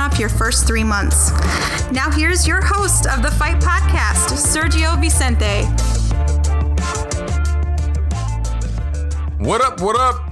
[0.00, 1.30] off your first three months.
[1.92, 5.66] Now, here's your host of the Fight Podcast, Sergio Vicente.
[9.38, 9.82] What up?
[9.82, 10.25] What up?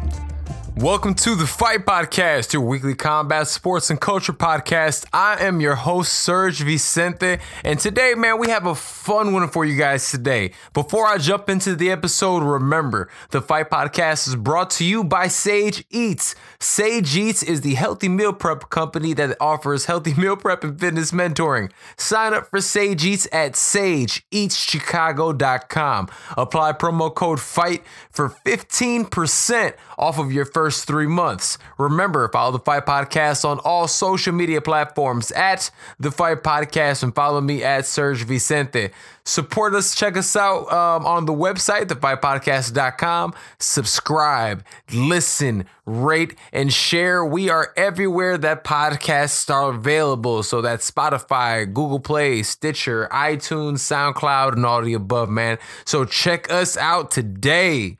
[0.76, 5.06] Welcome to the Fight Podcast, your weekly combat sports and culture podcast.
[5.12, 9.64] I am your host, Serge Vicente, and today, man, we have a fun one for
[9.64, 10.50] you guys today.
[10.72, 15.28] Before I jump into the episode, remember the Fight Podcast is brought to you by
[15.28, 16.34] Sage Eats.
[16.58, 21.12] Sage Eats is the healthy meal prep company that offers healthy meal prep and fitness
[21.12, 21.70] mentoring.
[21.96, 26.08] Sign up for Sage Eats at sageeatschicago.com.
[26.36, 31.59] Apply promo code FIGHT for 15% off of your first three months.
[31.79, 37.15] Remember, follow the Fight Podcast on all social media platforms at the Fight Podcast and
[37.15, 38.90] follow me at Serge Vicente.
[39.26, 43.32] Support us, check us out um, on the website, thefightpodcast.com.
[43.59, 47.24] Subscribe, listen, rate, and share.
[47.24, 50.42] We are everywhere that podcasts are available.
[50.42, 55.59] So that's Spotify, Google Play, Stitcher, iTunes, SoundCloud, and all the above, man.
[55.87, 57.96] So check us out today.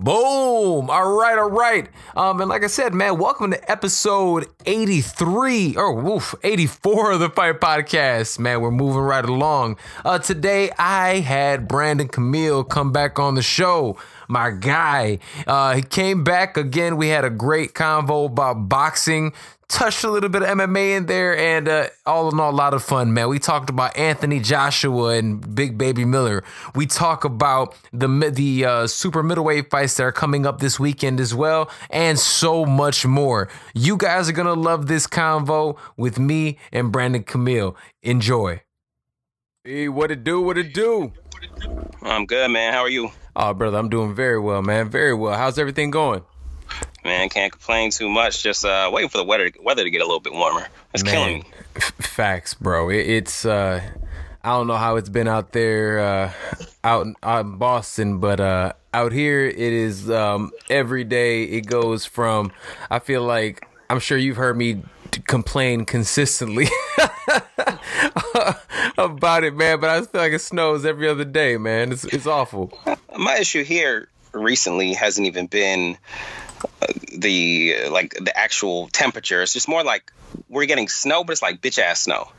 [0.00, 0.88] Boom!
[0.88, 1.86] All right, all right.
[2.16, 7.28] Um, and like I said, man, welcome to episode 83 or woof, 84 of the
[7.28, 8.38] Fight Podcast.
[8.38, 9.76] Man, we're moving right along.
[10.02, 13.98] Uh, today I had Brandon Camile come back on the show.
[14.26, 15.18] My guy.
[15.46, 16.96] Uh, he came back again.
[16.96, 19.34] We had a great convo about boxing,
[19.70, 22.74] touched a little bit of MMA in there, and uh, all in all, a lot
[22.74, 23.28] of fun, man.
[23.28, 26.44] We talked about Anthony Joshua and Big Baby Miller.
[26.74, 31.20] We talk about the the uh, super middleweight fights that are coming up this weekend
[31.20, 33.48] as well, and so much more.
[33.72, 37.76] You guys are gonna love this convo with me and Brandon Camile.
[38.02, 38.62] Enjoy.
[39.64, 40.40] Hey, what it do?
[40.40, 41.12] What it do?
[42.02, 42.72] I'm good, man.
[42.72, 43.10] How are you?
[43.36, 44.90] Oh, brother, I'm doing very well, man.
[44.90, 45.36] Very well.
[45.36, 46.22] How's everything going?
[47.04, 48.42] Man, can't complain too much.
[48.42, 50.66] Just uh, waiting for the weather weather to get a little bit warmer.
[50.94, 51.44] It's Man, killing me.
[51.76, 52.90] f- Facts, bro.
[52.90, 53.80] It, it's uh,
[54.44, 56.32] I don't know how it's been out there uh,
[56.84, 61.44] out, in- out in Boston, but uh, out here it is um, every day.
[61.44, 62.52] It goes from
[62.90, 64.82] I feel like I'm sure you've heard me
[65.26, 66.68] complain consistently
[68.98, 69.80] about it, man.
[69.80, 71.92] But I feel like it snows every other day, man.
[71.92, 72.78] It's it's awful.
[73.16, 75.98] My issue here recently hasn't even been
[77.12, 79.42] the like the actual temperature.
[79.42, 80.12] It's just more like
[80.48, 82.30] we're getting snow, but it's like bitch ass snow,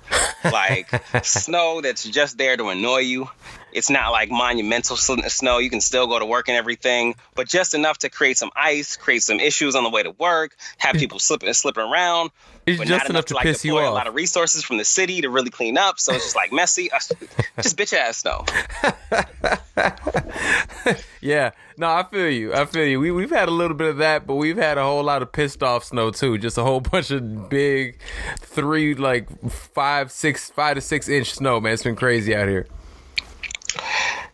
[0.44, 0.90] like
[1.24, 3.30] snow that's just there to annoy you.
[3.74, 5.58] It's not like monumental snow.
[5.58, 8.98] You can still go to work and everything, but just enough to create some ice,
[8.98, 12.32] create some issues on the way to work, have people slipping slipping around.
[12.66, 13.90] It's but just not enough to like, piss you off.
[13.90, 16.52] A lot of resources from the city to really clean up, so it's just like
[16.52, 16.92] messy.
[16.92, 17.00] Uh,
[17.62, 18.46] just bitch ass snow.
[21.22, 22.54] Yeah, no, I feel you.
[22.54, 23.00] I feel you.
[23.00, 25.32] We we've had a little bit of that, but we've had a whole lot of
[25.32, 26.40] pissed off snow too.
[26.40, 28.00] Just a whole bunch of big,
[28.40, 31.60] three like five, six, five to six inch snow.
[31.60, 32.68] Man, it's been crazy out here.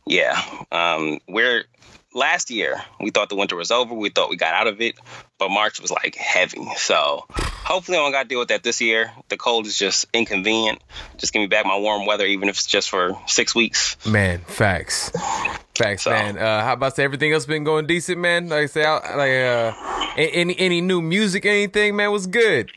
[0.05, 0.41] Yeah.
[0.71, 1.63] Um, we're
[2.13, 3.93] last year we thought the winter was over.
[3.93, 4.95] We thought we got out of it,
[5.37, 6.65] but March was like heavy.
[6.77, 9.11] So hopefully I don't got to deal with that this year.
[9.29, 10.81] The cold is just inconvenient.
[11.17, 13.97] Just give me back my warm weather, even if it's just for six weeks.
[14.05, 15.11] Man, facts,
[15.75, 16.37] facts, So- man.
[16.37, 18.49] Uh, how about say everything else been going decent, man?
[18.49, 19.73] Like I say, out, like uh,
[20.17, 22.71] any any new music, anything, man, was good.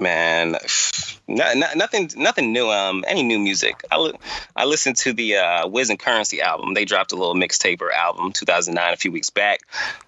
[0.00, 0.52] Man,
[1.28, 2.68] no, no, nothing, nothing new.
[2.68, 3.82] Um, any new music?
[3.90, 4.18] I li-
[4.56, 6.74] I listened to the uh, Wiz and Curren$y album.
[6.74, 9.60] They dropped a little mixtape or album, 2009, a few weeks back.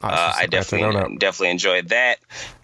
[0.03, 2.19] Oh, Uh, I got to know definitely definitely enjoyed that.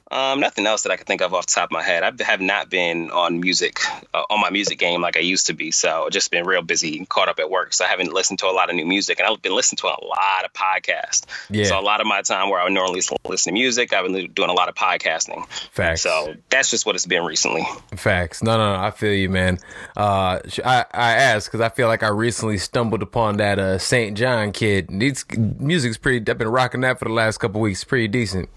[0.08, 2.04] Um, nothing else that I can think of off the top of my head.
[2.04, 3.80] I have not been on music
[4.14, 5.72] uh, on my music game like I used to be.
[5.72, 7.72] So just been real busy, and caught up at work.
[7.72, 9.88] So I haven't listened to a lot of new music, and I've been listening to
[9.88, 11.24] a lot of podcasts.
[11.50, 11.64] Yeah.
[11.64, 14.30] So a lot of my time where I would normally listen to music, I've been
[14.32, 15.44] doing a lot of podcasting.
[15.72, 16.02] Facts.
[16.02, 17.64] So that's just what it's been recently.
[17.96, 18.44] Facts.
[18.44, 18.80] No, no, no.
[18.80, 19.58] I feel you, man.
[19.96, 24.16] Uh, I I asked because I feel like I recently stumbled upon that uh SAINt
[24.16, 24.88] JHN kid.
[24.88, 26.30] These music's pretty.
[26.30, 27.82] I've been rocking that for the last couple weeks.
[27.82, 28.48] Pretty decent.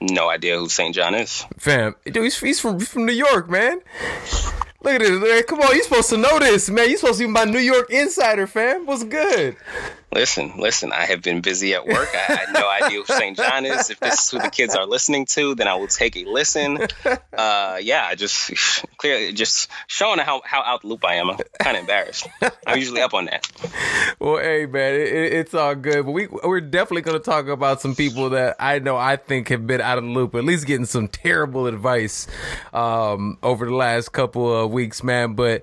[0.00, 1.44] No idea who SAINt JHN is.
[1.58, 3.80] Fam, dude, he's, he's from from New York, man.
[4.82, 5.42] Look at this, man.
[5.44, 6.88] Come on, you supposed to know this, man.
[6.90, 8.86] You supposed to be my New York insider, fam.
[8.86, 9.56] What's good?
[10.16, 10.92] Listen, listen.
[10.92, 12.08] I have been busy at work.
[12.14, 13.90] I had no idea who SAINt JHN is.
[13.90, 16.78] If this is who the kids are listening to, then I will take a listen.
[17.36, 18.50] Uh, yeah, just
[18.96, 21.28] clearly just showing how how out the loop I am.
[21.28, 22.26] I'm kind of embarrassed.
[22.66, 23.46] I'm usually up on that.
[24.18, 26.06] Well, hey, man, it, it's all good.
[26.06, 29.48] But we we're definitely going to talk about some people that I know I think
[29.48, 32.26] have been out of the loop, at least getting some terrible advice
[32.72, 35.34] um, over the last couple of weeks, man.
[35.34, 35.62] But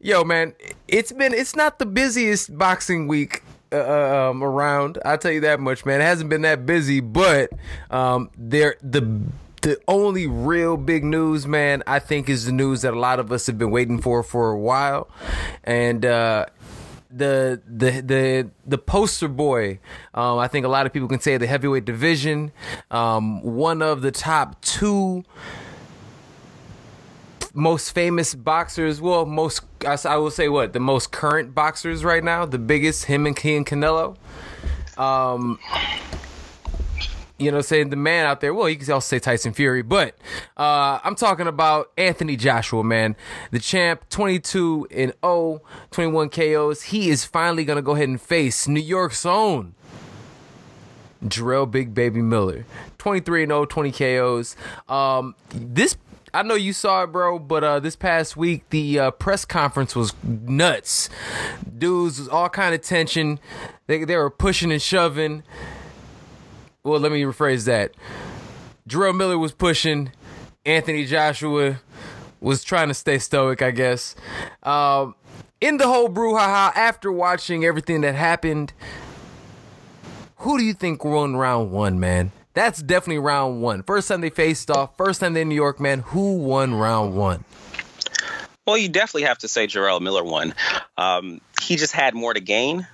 [0.00, 0.54] yo, man,
[0.88, 3.44] it's been it's not the busiest boxing week
[3.74, 4.98] uh, um, around.
[5.04, 6.00] I'll tell you that much, man.
[6.00, 7.50] It hasn't been that busy, but
[7.90, 9.20] um, there the
[9.62, 13.32] the only real big news, man, I think is the news that a lot of
[13.32, 15.08] us have been waiting for for a while,
[15.64, 16.04] and.
[16.04, 16.46] Uh,
[17.16, 19.78] the the the the poster boy.
[20.14, 22.50] Um, I think a lot of people can say the heavyweight division.
[22.90, 25.24] Um, one of the top two
[27.54, 29.00] most famous boxers.
[29.00, 32.44] Well, most I will say what the most current boxers right now.
[32.44, 34.16] The biggest him and King Canelo.
[34.98, 35.58] Um,
[37.38, 38.54] you know, saying the man out there.
[38.54, 40.16] Well, you can also say Tyson Fury, but
[40.56, 43.16] uh, I'm talking about Anthony Joshua, man,
[43.50, 46.82] the champ, 22 and 0, 21 KOs.
[46.82, 49.74] He is finally gonna go ahead and face New York's own
[51.24, 52.66] Jarrell Big Baby Miller,
[52.98, 54.56] 23 and 0, 20 KOs.
[54.88, 55.96] Um, this
[56.34, 59.94] I know you saw it, bro, but uh, this past week the uh, press conference
[59.94, 61.08] was nuts.
[61.78, 63.38] Dudes was all kind of tension.
[63.86, 65.44] They they were pushing and shoving.
[66.82, 67.92] Well, let me rephrase that.
[68.88, 70.10] Jarrell Miller was pushing.
[70.66, 71.80] Anthony Joshua
[72.40, 74.16] was trying to stay stoic, I guess.
[74.64, 75.14] Um,
[75.60, 78.72] in the whole brouhaha, after watching everything that happened,
[80.38, 82.32] who do you think won round one, man?
[82.54, 83.82] That's definitely round one.
[83.82, 86.00] First time they faced off, first time they in New York, man.
[86.00, 87.44] Who won round one?
[88.66, 90.54] Well, you definitely have to say Jarrell Miller won.
[90.96, 92.86] Um, he just had more to gain.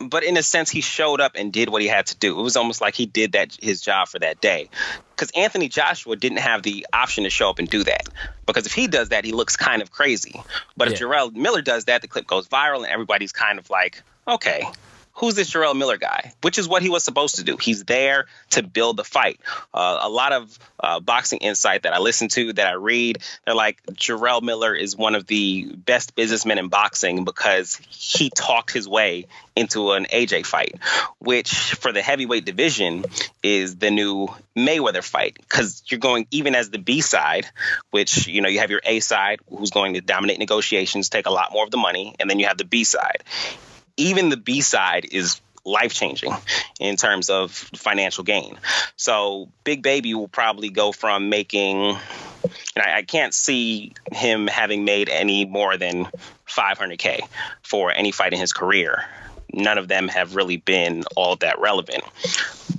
[0.00, 2.38] But in a sense, he showed up and did what he had to do.
[2.38, 4.68] It was almost like he did that his job for that day.
[5.14, 8.08] Because Anthony Joshua didn't have the option to show up and do that.
[8.44, 10.42] Because if he does that, he looks kind of crazy.
[10.76, 10.94] But yeah.
[10.94, 14.64] if Jarrell Miller does that, the clip goes viral and everybody's kind of like, okay,
[15.14, 16.32] who's this Jarrell Miller guy?
[16.42, 17.56] Which is what he was supposed to do.
[17.56, 19.40] He's there to build the fight.
[19.72, 23.54] Uh, a lot of uh, boxing insight that I listen to, that I read, they're
[23.54, 28.88] like, Jarrell Miller is one of the best businessmen in boxing because he talked his
[28.88, 29.26] way
[29.56, 30.74] into an AJ fight,
[31.20, 33.04] which for the heavyweight division
[33.42, 37.46] is the new Mayweather fight because you're going even as the B side,
[37.90, 41.30] which you know you have your A side who's going to dominate negotiations, take a
[41.30, 43.22] lot more of the money, and then you have the B side
[43.96, 46.32] even the B side is life changing
[46.78, 48.58] in terms of financial gain.
[48.96, 51.96] So Big Baby will probably go from making,
[52.76, 56.06] I, I, can't see him having made any more than
[56.46, 57.20] 500K
[57.62, 59.04] for any fight in his career.
[59.52, 62.04] None of them have really been all that relevant.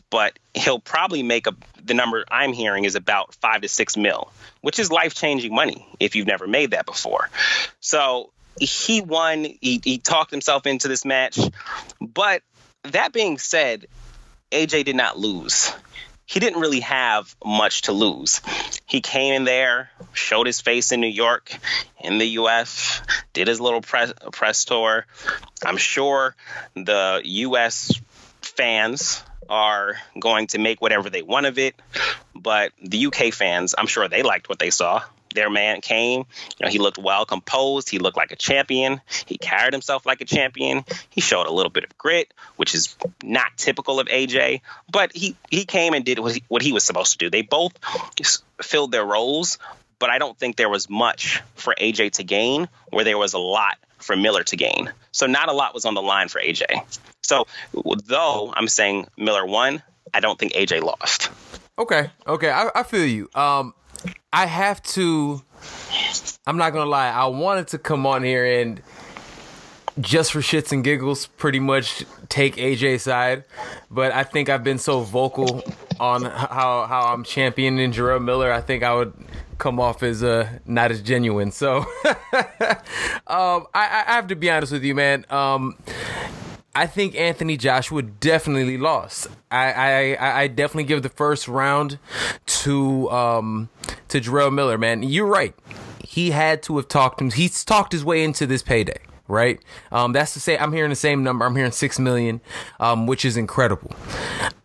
[0.09, 4.31] But he'll probably make a, the number I'm hearing is about five to six mil,
[4.61, 7.29] which is life changing money if you've never made that before.
[7.79, 9.43] So he won.
[9.43, 11.39] He, he talked himself into this match.
[11.99, 12.41] But
[12.83, 13.87] that being said,
[14.51, 15.71] AJ did not lose.
[16.27, 18.41] He didn't really have much to lose.
[18.87, 21.55] He came in there, showed his face in New York,
[21.99, 23.01] in the US,
[23.33, 25.05] did his little press, press tour.
[25.63, 26.35] I'm sure
[26.73, 27.91] the US
[28.41, 31.79] fans are going to make whatever they want of it,
[32.33, 35.03] but the UK fans, I'm sure they liked what they saw
[35.35, 36.25] their man came.
[36.57, 37.89] You know, he looked well composed.
[37.89, 39.01] He looked like a champion.
[39.25, 40.85] He carried himself like a champion.
[41.09, 44.61] He showed a little bit of grit, which is not typical of AJ.
[44.91, 47.29] But he he came and did what he, what he was supposed to do.
[47.29, 47.73] They both
[48.61, 49.59] filled their roles,
[49.99, 53.39] but I don't think there was much for AJ to gain, where there was a
[53.39, 54.91] lot for Miller to gain.
[55.11, 56.65] So not a lot was on the line for AJ.
[57.21, 57.47] So
[58.05, 59.81] though I'm saying Miller won,
[60.13, 61.29] I don't think AJ lost.
[61.77, 63.29] Okay, okay, I, I feel you.
[63.35, 63.73] Um,
[64.31, 65.41] I have to.
[66.47, 67.09] I'm not gonna lie.
[67.09, 68.81] I wanted to come on here and
[69.99, 73.45] just for shits and giggles, pretty much take AJ's side,
[73.89, 75.63] but I think I've been so vocal
[75.99, 78.51] on how how I'm championing Jarrell Miller.
[78.51, 79.13] I think I would
[79.57, 81.51] come off as uh not as genuine.
[81.51, 81.77] So
[83.27, 85.25] um, I, I have to be honest with you, man.
[85.29, 85.77] Um,
[86.75, 89.27] I think Anthony Joshua definitely lost.
[89.49, 91.97] I, I, I definitely give the first round
[92.45, 93.69] to um
[94.09, 95.01] to Jarrell Miller, man.
[95.01, 95.55] You're right.
[96.03, 97.31] He had to have talked him.
[97.31, 99.59] He's talked his way into this payday, right?
[99.91, 101.45] Um, that's to say, I'm hearing the same number.
[101.45, 102.41] I'm hearing six million,
[102.79, 103.91] um, which is incredible.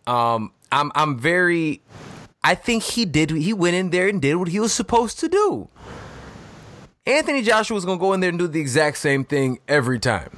[0.05, 1.81] Um, I'm I'm very
[2.43, 3.31] I think he did.
[3.31, 5.69] He went in there and did what he was supposed to do.
[7.05, 10.31] Anthony Joshua was gonna go in there and do the exact same thing every time.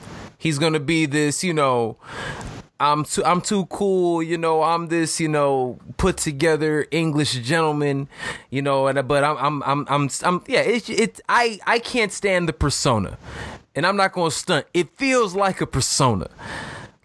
[0.43, 1.95] He's gonna be this, you know,
[2.77, 8.09] I'm too I'm too cool, you know, I'm this, you know, put together English gentleman,
[8.49, 12.11] you know, and but I'm I'm I'm I'm, I'm yeah, it's it I I can't
[12.11, 13.17] stand the persona.
[13.73, 14.65] And I'm not going to stunt.
[14.73, 16.29] It feels like a persona.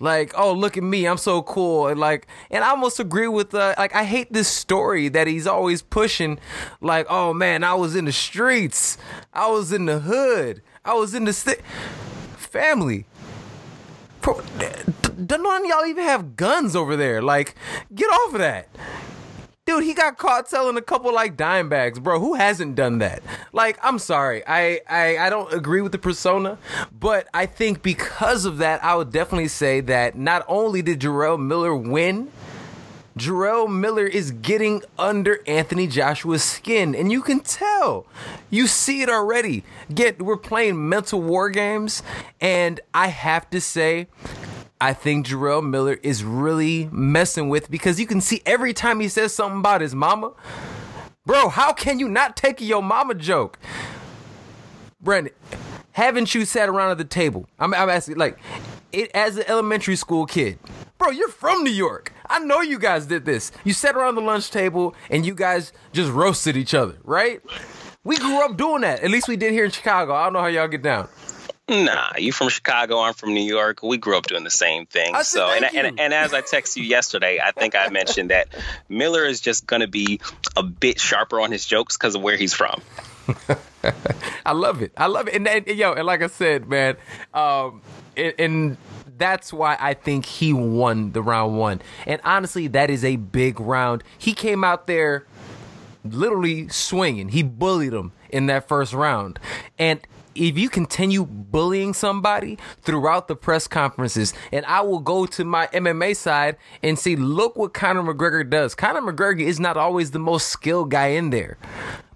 [0.00, 1.87] Like, oh, look at me, I'm so cool.
[1.87, 5.47] And like and I almost agree with uh like I hate this story that he's
[5.47, 6.40] always pushing
[6.80, 8.99] like, oh man, I was in the streets.
[9.33, 10.61] I was in the hood.
[10.85, 11.61] I was in the st-
[12.37, 13.04] family
[14.28, 17.23] don't none of y'all even have guns over there.
[17.23, 17.54] Like,
[17.94, 18.68] get off of that.
[19.66, 22.18] Dude, he got caught selling a couple like dime bags, bro.
[22.18, 23.23] Who hasn't done that?
[23.52, 24.42] Like, I'm sorry.
[24.47, 26.56] I, I I don't agree with the persona,
[26.90, 31.38] but I think because of that, I would definitely say that not only did Jarrell
[31.38, 32.30] Miller win,
[33.18, 38.06] Jarrell Miller is getting under Anthony Joshua's skin, and you can tell.
[38.50, 39.64] You see it already.
[39.92, 42.02] Get we're playing mental war games,
[42.40, 44.06] and I have to say,
[44.80, 49.08] I think Jarrell Miller is really messing with because you can see every time he
[49.08, 50.32] says something about his mama.
[51.26, 53.58] Bro, how can you not take your mama joke?
[55.00, 55.34] Brandon,
[55.92, 57.48] haven't you sat around at the table?
[57.58, 58.38] I'm, I'm asking, like,
[58.92, 60.59] it as an elementary school kid.
[60.99, 62.12] Bro, you're from New York.
[62.28, 63.52] I know you guys did this.
[63.64, 67.40] You sat around the lunch table and you guys just roasted each other, right?
[68.04, 69.00] We grew up doing that.
[69.00, 70.14] At least we did here in Chicago.
[70.14, 71.09] I don't know how y'all get down.
[71.68, 73.00] Nah, you from Chicago.
[73.00, 73.83] I'm from New York.
[73.83, 75.14] We grew up doing the same thing.
[75.14, 78.30] I so, said, and, and, and as I text you yesterday, I think I mentioned
[78.30, 78.49] that
[78.88, 80.21] Miller is just going to be
[80.57, 82.80] a bit sharper on his jokes because of where he's from.
[84.47, 84.92] I love it.
[84.97, 85.35] I love it.
[85.35, 86.97] And, and yo, and like I said, man,
[87.35, 87.83] um,
[88.18, 88.76] and,
[89.18, 91.82] that's why I think he won the round one.
[92.06, 94.04] And honestly, that is a big round.
[94.16, 95.26] He came out there
[96.04, 97.30] literally swinging.
[97.30, 99.40] He bullied him in that first round.
[99.76, 100.00] And
[100.37, 105.66] if you continue bullying somebody throughout the press conferences, and I will go to my
[105.68, 108.75] MMA side and see, look what Conor McGregor does.
[108.76, 111.58] Conor McGregor is not always the most skilled guy in there.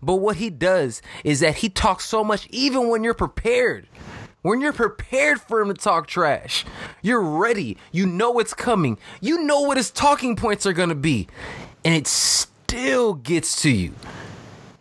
[0.00, 3.88] But what he does is that he talks so much, even when you're prepared.
[4.42, 6.64] When you're prepared for him to talk trash,
[7.00, 7.76] you're ready.
[7.92, 8.98] You know what's coming.
[9.20, 11.28] You know what his talking points are going to be.
[11.84, 13.94] And it still gets to you.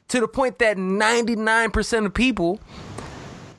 [0.07, 2.59] To the point that 99% of people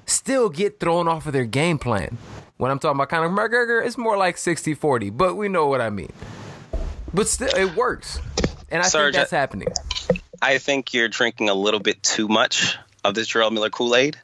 [0.05, 2.19] still get thrown off of their game plan.
[2.57, 5.81] When I'm talking about Conor McGregor, it's more like 60 40, but we know what
[5.81, 6.13] I mean.
[7.15, 8.19] But still, it works.
[8.71, 9.69] And I Serge, think that's happening.
[10.41, 14.17] I think you're drinking a little bit too much of this Jarrell Miller Kool Aid,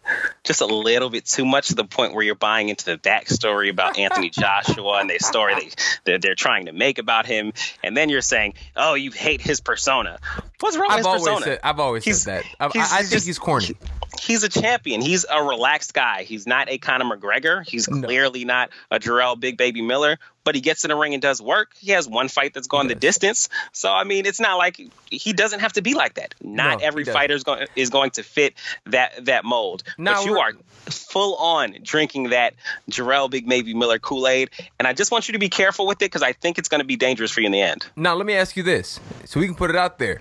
[0.49, 3.71] just a little bit too much to the point where you're buying into the backstory
[3.71, 5.69] about Anthony Joshua and the story they,
[6.13, 7.53] that they're trying to make about him,
[7.85, 10.19] and then you're saying, "Oh, you hate his persona."
[10.61, 11.45] What's wrong I've with his always persona?
[11.45, 12.47] said I've always He's- said that.
[12.59, 13.77] I, he's- I, I he's think just- he's corny.
[14.21, 15.01] He's a champion.
[15.01, 16.25] He's a relaxed guy.
[16.25, 17.65] He's not a Conor McGregor.
[17.67, 18.05] He's No.
[18.05, 21.41] clearly not a Jarrell Big Baby Miller, but he gets in the ring and does
[21.41, 21.71] work.
[21.79, 23.49] He has one fight that's gone the distance.
[23.73, 26.35] So I mean, it's not like he doesn't have to be like that.
[26.43, 28.55] Not No, every fighter is going is going to fit
[28.87, 29.85] that that mold.
[29.99, 30.59] Now but you we're-
[30.91, 32.55] full on drinking that
[32.91, 35.97] Jarrell Big Baby Miller Kool Aid, and I just want you to be careful with
[35.99, 37.87] it because I think it's going to be dangerous for you in the end.
[37.95, 40.21] Now let me ask you this, so we can put it out there.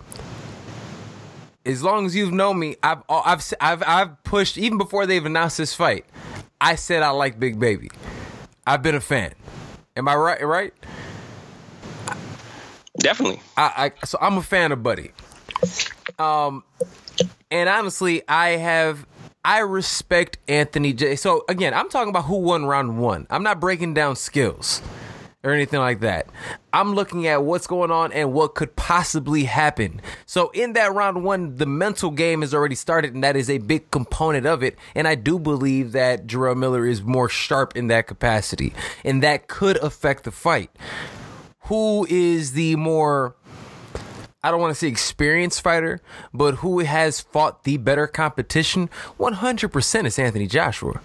[1.65, 5.57] As long as you've known me, I've I've I've I've pushed even before they've announced
[5.57, 6.05] this fight.
[6.59, 7.89] I said I like Big Baby.
[8.65, 9.33] I've been a fan.
[9.95, 10.45] Am I right?
[10.45, 10.73] Right?
[12.99, 13.41] Definitely.
[13.55, 15.11] I, I so I'm a fan of Buddy.
[16.19, 16.63] Um,
[17.51, 19.05] and honestly, I have
[19.47, 21.15] I respect Anthony J.
[21.15, 23.27] So again, I'm talking about who won round one.
[23.29, 24.81] I'm not breaking down skills
[25.41, 26.27] or anything like that.
[26.73, 30.01] I'm looking at what's going on and what could possibly happen.
[30.25, 33.59] So in that round one, the mental game has already started, and that is a
[33.59, 34.77] big component of it.
[34.93, 38.73] And I do believe that Jarrell Miller is more sharp in that capacity,
[39.05, 40.71] and that could affect the fight.
[41.67, 43.36] Who is the more
[44.43, 45.99] I don't want to say experienced fighter,
[46.33, 48.89] but who has fought the better competition?
[49.19, 51.01] 100% is Anthony Joshua.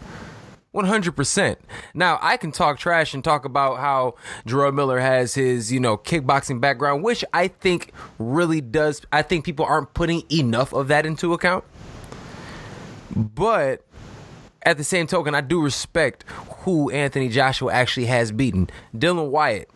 [0.74, 1.56] 100%.
[1.94, 4.14] Now, I can talk trash and talk about how
[4.46, 9.02] Jarrell Miller has his, you know, kickboxing background, which I think really does.
[9.12, 11.64] I think people aren't putting enough of that into account.
[13.14, 13.84] But
[14.62, 16.24] at the same token, I do respect
[16.60, 18.70] who Anthony Joshua actually has beaten.
[18.94, 19.68] Dillian Whyte,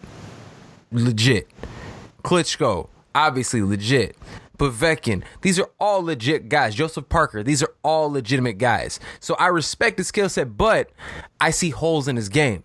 [0.92, 1.48] legit.
[2.22, 4.16] Klitschko, obviously legit.
[4.58, 6.74] Povetkin, these are all legit guys.
[6.74, 9.00] Joseph Parker, these are all legitimate guys.
[9.20, 10.90] So I respect his skill set, but
[11.40, 12.62] I see holes in his game.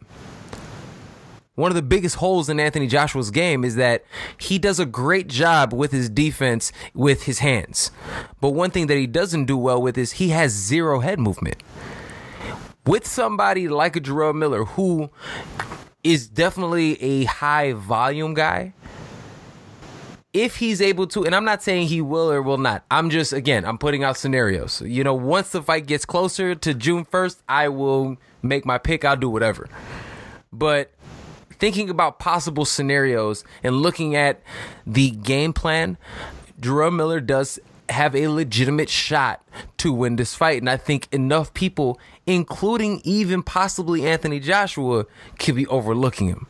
[1.56, 4.04] one of the biggest holes in Anthony Joshua's game is that
[4.38, 7.92] he does a great job with his defense with his hands.
[8.40, 11.62] But one thing that he doesn't do well with is he has zero head movement.
[12.86, 15.12] With somebody like a Jarrell Miller who
[16.04, 18.74] is definitely a high volume guy,
[20.34, 22.84] if he's able to, and I'm not saying he will or will not.
[22.90, 24.82] I'm just again, I'm putting out scenarios.
[24.82, 29.04] You know, once the fight gets closer to June 1st, I will make my pick.
[29.04, 29.68] I'll do whatever.
[30.54, 30.92] But
[31.60, 34.42] thinking about possible scenarios and looking at
[34.86, 35.98] the game plan,
[36.60, 37.60] Jarrell Miller does
[37.90, 39.46] have a legitimate shot
[39.78, 40.62] to win this fight.
[40.62, 45.06] And I think enough people, including even possibly Anthony Joshua,
[45.40, 46.48] could be overlooking him.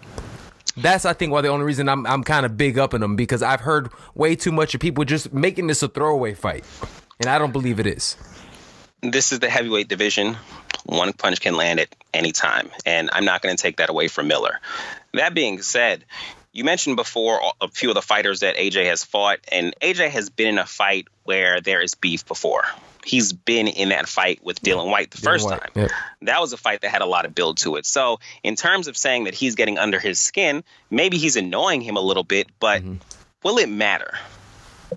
[0.77, 3.15] That's I think why the only reason I'm I'm kind of big up in them
[3.15, 6.63] because I've heard way too much of people just making this a throwaway fight,
[7.19, 8.15] and I don't believe it is.
[9.01, 10.37] This is the heavyweight division.
[10.85, 14.07] One punch can land at any time, and I'm not going to take that away
[14.07, 14.59] from Miller.
[15.13, 16.05] That being said,
[16.51, 20.29] you mentioned before a few of the fighters that AJ has fought, and AJ has
[20.29, 22.63] been in a fight where there is beef before
[23.05, 25.59] he's been in that fight with Dillian Whyte the Dillian first Whyte.
[25.61, 25.69] time.
[25.75, 25.91] Yep.
[26.23, 27.85] That was a fight that had a lot of build to it.
[27.85, 31.97] So, in terms of saying that he's getting under his skin, maybe he's annoying him
[31.97, 32.95] a little bit, but mm-hmm.
[33.43, 34.13] will it matter?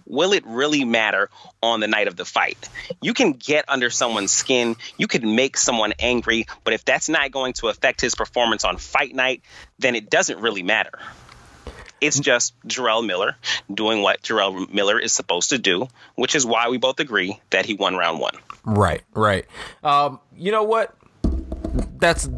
[0.06, 1.30] Will it really matter
[1.62, 2.68] on the night of the fight?
[3.00, 7.30] You can get under someone's skin, you can make someone angry, but if that's not
[7.30, 9.42] going to affect his performance on fight night,
[9.78, 10.98] then it doesn't really matter.
[12.00, 13.36] It's just Jarrell Miller
[13.72, 17.64] doing what Jarrell Miller is supposed to do, which is why we both agree that
[17.66, 18.34] he won round one.
[18.64, 19.46] Right, right.
[19.82, 20.94] Um, you know what?
[21.98, 22.28] That's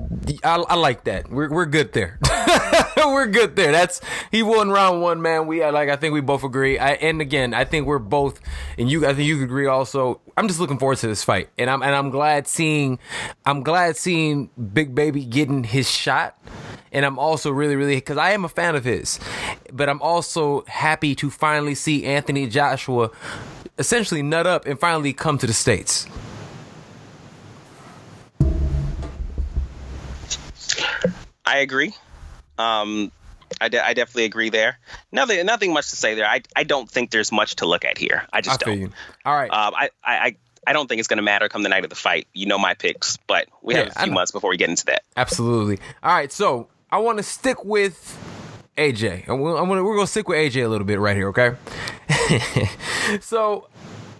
[0.45, 1.31] I, I like that.
[1.31, 2.19] We're we're good there.
[2.97, 3.73] we're good there.
[3.73, 5.47] That's he won round one, man.
[5.47, 6.79] We like I think we both agree.
[6.79, 8.41] I, and again, I think we're both,
[8.79, 10.21] and you I think you agree also.
[10.37, 12.99] I'm just looking forward to this fight, and I'm and I'm glad seeing,
[13.45, 16.39] I'm glad seeing Big Baby getting his shot
[16.93, 19.19] and I'm also really, really because I am a fan of his,
[19.73, 23.11] but I'm also happy to finally see Anthony Joshua
[23.79, 26.07] essentially nut up and finally come to the states.
[31.45, 31.95] I agree.
[32.59, 33.13] Um,
[33.61, 34.79] I, de- I definitely agree there.
[35.13, 36.27] Nothing, nothing much to say there.
[36.27, 38.27] I, I don't think there's much to look at here.
[38.33, 38.93] I just I don't.
[39.25, 39.51] All right.
[39.51, 41.97] Um, I, I, I don't think it's going to matter come the night of the
[41.97, 42.27] fight.
[42.35, 44.87] You know my picks, but we yeah, have a few months before we get into
[44.87, 45.05] that.
[45.17, 45.79] Absolutely.
[46.03, 46.33] All right.
[46.33, 48.17] So I want to stick with
[48.77, 49.29] AJ.
[49.29, 51.57] I'm gonna, we're gonna stick with AJ a little bit right here, okay?
[53.21, 53.69] so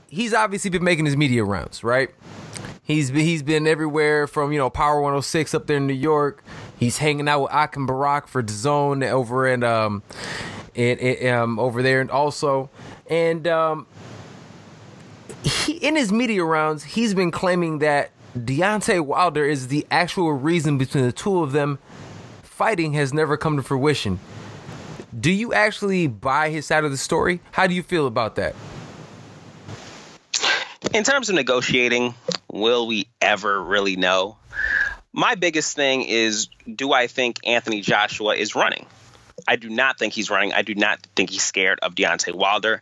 [0.09, 2.11] he's obviously been making his media rounds, right?
[2.83, 6.43] He's he's been everywhere from you know Power 106 up there in New York.
[6.77, 10.03] He's hanging out with Akim Barak for DAZN over in um
[10.75, 12.69] in, in um over there and also
[13.09, 13.87] and um
[15.45, 20.79] he in his media rounds he's been claiming that Deontay Wilder is the actual reason
[20.79, 21.79] between the two of them
[22.57, 24.19] fighting has never come to fruition.
[25.19, 27.41] Do you actually buy his side of the story?
[27.51, 28.55] How do you feel about that?
[30.95, 32.15] In terms of negotiating,
[32.51, 34.39] will we ever really know?
[35.13, 38.87] My biggest thing is do I think Anthony Joshua is running?
[39.47, 40.55] I do not think he's running.
[40.55, 42.81] I do not think he's scared of Deontay Wilder.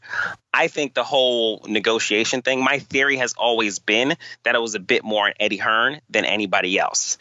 [0.53, 4.81] I think the whole negotiation thing, my theory has always been that it was a
[4.81, 7.19] bit more Eddie Hearn than anybody else.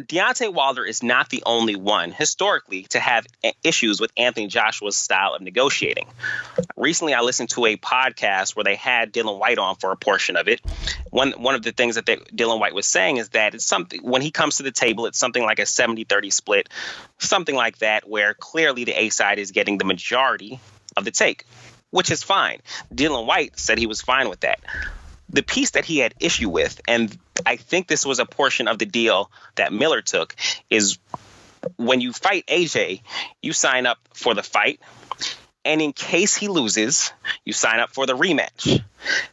[0.00, 3.26] Deontay Wilder is not the only one historically to have
[3.62, 6.06] issues with Anthony Joshua's style of negotiating.
[6.76, 10.36] Recently, I listened to a podcast where they had Dillian Whyte on for a portion
[10.36, 10.60] of it.
[11.10, 14.02] One one of the things that they, Dillian Whyte was saying is that it's something
[14.02, 16.68] when he comes to the table, it's something like a 70-30 split,
[17.18, 20.60] something like that, where clearly the A side is getting the majority
[20.96, 21.46] of the take,
[21.90, 22.60] which is fine.
[22.94, 24.60] Dillian Whyte said he was fine with that
[25.32, 27.16] the piece that he had issue with, and
[27.46, 30.34] I think this was a portion of the deal that Miller took,
[30.68, 30.98] is
[31.76, 33.02] when you fight AJ,
[33.42, 34.80] you sign up for the fight,
[35.64, 37.12] and in case he loses,
[37.44, 38.82] you sign up for the rematch.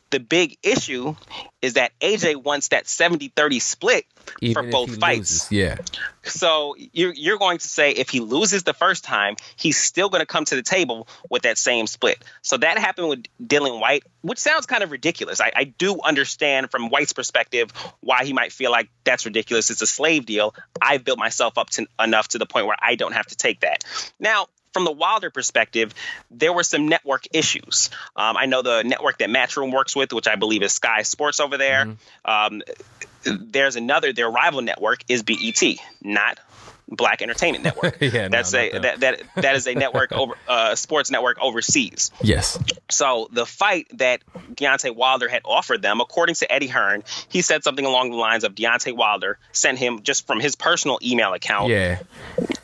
[0.10, 1.16] The big issue
[1.62, 4.06] is that AJ wants that 70 30 split
[4.42, 5.18] Even for both fights.
[5.18, 5.78] Loses, yeah.
[6.24, 10.22] So you're, you're going to say if he loses the first time, he's still going
[10.22, 12.24] to come to the table with that same split.
[12.42, 15.42] So that happened with Dillian Whyte, which sounds kind of ridiculous.
[15.42, 19.70] I, I do understand from Whyte's perspective why he might feel like that's ridiculous.
[19.70, 20.56] It's a slave deal.
[20.82, 23.62] I've built myself up to, enough to the point where I don't have to take
[23.62, 23.84] that.
[24.20, 25.92] Now, from the Wilder perspective,
[26.30, 27.90] there were some network issues.
[28.16, 31.40] Um, I know the network that Matchroom works with, which I believe is Sky Sports
[31.40, 31.86] over there.
[31.86, 32.30] Mm-hmm.
[32.30, 32.62] Um,
[33.24, 35.64] there's another, their rival network is BET,
[36.04, 36.38] not
[36.88, 37.98] Black Entertainment Network.
[38.02, 38.82] yeah, that's no, a that.
[38.82, 42.12] that that that is a network over uh, sports network overseas.
[42.22, 42.60] Yes.
[42.92, 44.22] So the fight that
[44.54, 48.44] Deontay Wilder had offered them, according to Eddie Hearn, he said something along the lines
[48.44, 51.70] of Deontay Wilder sent him just from his personal email account.
[51.70, 52.00] Yeah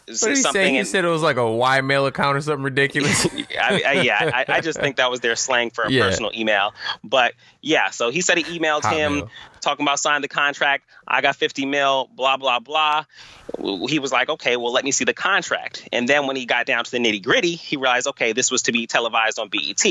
[0.08, 0.72] what did he say?
[0.72, 3.26] He and, said it was like a Y mail account or something ridiculous.
[3.60, 6.04] I, I, yeah, I, I, just think that was their slang for a yeah.
[6.04, 6.74] personal email.
[7.04, 9.30] But yeah, so he said he emailed Hot him mail.
[9.62, 10.86] talking about signing the contract.
[11.08, 13.06] I got 50 mil, blah, blah, blah.
[13.88, 15.88] He was like, okay, well, let me see the contract.
[15.94, 18.64] And then when he got down to the nitty gritty, he realized, okay, this was
[18.64, 19.84] to be televised on BET.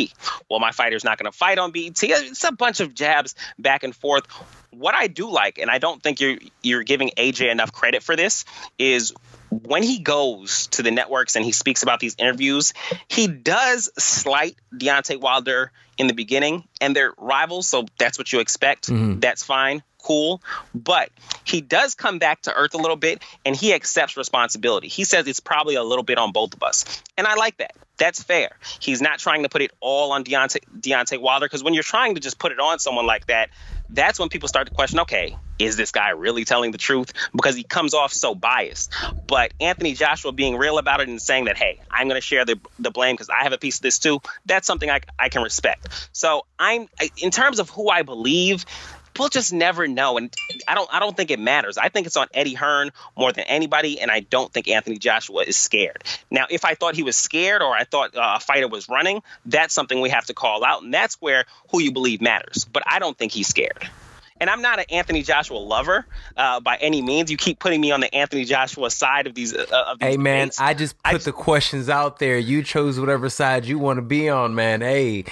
[0.51, 2.03] Well, my fighter's not going to fight on BET.
[2.03, 4.27] It's a bunch of jabs back and forth.
[4.71, 8.17] What I do like, and I don't think you're you're giving AJ enough credit for
[8.17, 8.47] this,
[8.79, 9.13] is
[9.53, 12.73] when he goes to the networks and he speaks about these interviews,
[13.09, 18.41] he does slight Deontay Wilder in the beginning, and they're rivals, so that's what you
[18.41, 18.89] expect.
[18.89, 19.21] Mm-hmm.
[19.21, 20.43] That's fine, cool.
[20.75, 21.11] But
[21.45, 24.89] he does come back to earth a little bit, and he accepts responsibility.
[24.89, 27.77] He says it's probably a little bit on both of us, and I like that.
[27.99, 28.57] That's fair.
[28.81, 32.15] He's not trying to put it all on Deontay, Deontay Wilder because when you're trying
[32.15, 33.51] to just put it on someone like that,
[33.93, 37.13] that's when people start to question okay, is this guy really telling the truth?
[37.35, 38.93] Because he comes off so biased.
[39.27, 42.45] But Anthony Joshua being real about it and saying that, hey, I'm going to share
[42.45, 45.29] the, the blame because I have a piece of this too, that's something I, I
[45.29, 46.09] can respect.
[46.13, 48.65] So I'm, in terms of who I believe,
[49.19, 50.19] we'll just never know.
[50.19, 50.35] And
[50.67, 51.79] I don't I don't think it matters.
[51.79, 55.43] I think it's on Eddie Hearn more than anybody, and I don't think Anthony Joshua
[55.43, 56.05] is scared.
[56.31, 59.23] Now, if I thought he was scared or I thought uh, a fighter was running,
[59.47, 62.65] that's something we have to call out, and that's where who you believe matters.
[62.65, 63.89] But I don't think he's scared
[64.43, 66.05] and I'm not an Anthony Joshua lover
[66.37, 67.31] uh, by any means.
[67.31, 69.55] You keep putting me on the Anthony Joshua side of these.
[69.55, 70.61] Uh, of these hey man, debates.
[70.61, 72.39] I just put I, the questions out there.
[72.39, 74.81] You chose whatever side you want to be on, man.
[74.81, 75.27] Hey,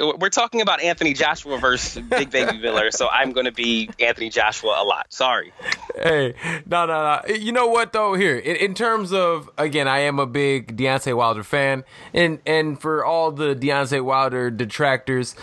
[0.18, 4.28] we're talking about Anthony Joshua versus Big Baby Miller, so I'm going to be Anthony
[4.28, 5.06] Joshua a lot.
[5.12, 5.52] Sorry.
[5.94, 6.34] Hey,
[6.66, 7.34] no, no, no.
[7.34, 8.14] You know what though?
[8.14, 12.80] Here, in, in terms of again, I am a big Deontay Wilder fan, and and
[12.80, 15.36] for all the Deontay Wilder detractors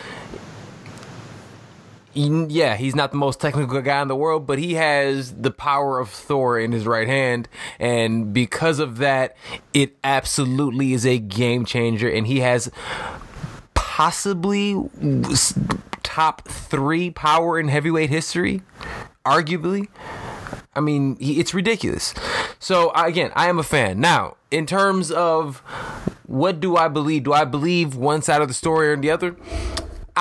[2.19, 5.99] yeah, he's not the most technical guy in the world, but he has the power
[5.99, 7.47] of Thor in his right hand.
[7.79, 9.37] And because of that,
[9.73, 12.09] it absolutely is a game changer.
[12.09, 12.69] And he has
[13.73, 14.89] possibly
[16.03, 18.61] top three power in heavyweight history,
[19.25, 19.87] arguably.
[20.75, 22.13] I mean, it's ridiculous.
[22.59, 23.99] So, again, I am a fan.
[23.99, 25.59] Now, in terms of
[26.25, 27.23] what do I believe?
[27.23, 29.35] Do I believe one side of the story or the other?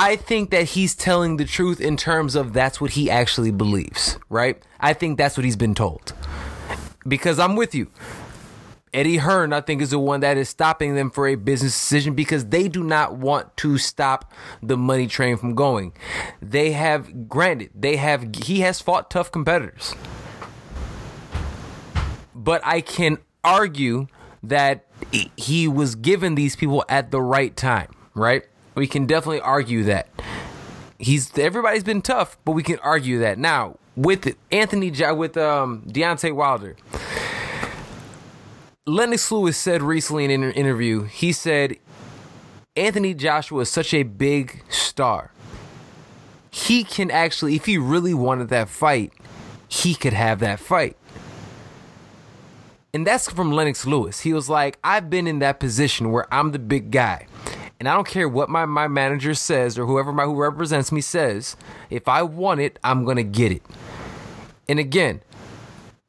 [0.01, 4.17] I think that he's telling the truth in terms of that's what he actually believes,
[4.29, 4.63] right?
[4.79, 6.15] I think that's what he's been told.
[7.09, 7.91] Because I'm with you.
[8.95, 12.15] Eddie Hearn, I think, is the one that is stopping them for a business decision
[12.15, 14.33] because they do not want to stop
[14.63, 15.93] the money train from going.
[16.41, 19.97] They have, granted, they have, he has fought tough competitors.
[22.37, 24.07] But I can argue
[24.45, 24.87] that
[25.37, 28.45] he was given these people at the right time, right?
[28.79, 30.07] We can definitely argue that.
[31.01, 33.37] He's everybody's been tough, but we can argue that.
[33.37, 36.77] Now, with Anthony with um Deontay Wilder.
[38.87, 41.77] Lennox Lewis said recently in an interview, he said
[42.77, 45.33] Anthony Joshua is such a big star.
[46.49, 49.13] He can actually, if he really wanted that fight,
[49.67, 50.97] he could have that fight.
[52.95, 54.21] And that's from Lennox Lewis.
[54.21, 57.27] He was like, I've been in that position where I'm the big guy.
[57.79, 61.01] And I don't care what my, my manager says or whoever my who represents me
[61.01, 61.57] says.
[61.91, 63.63] If I want it, I'm gonna get it.
[64.69, 65.23] And again,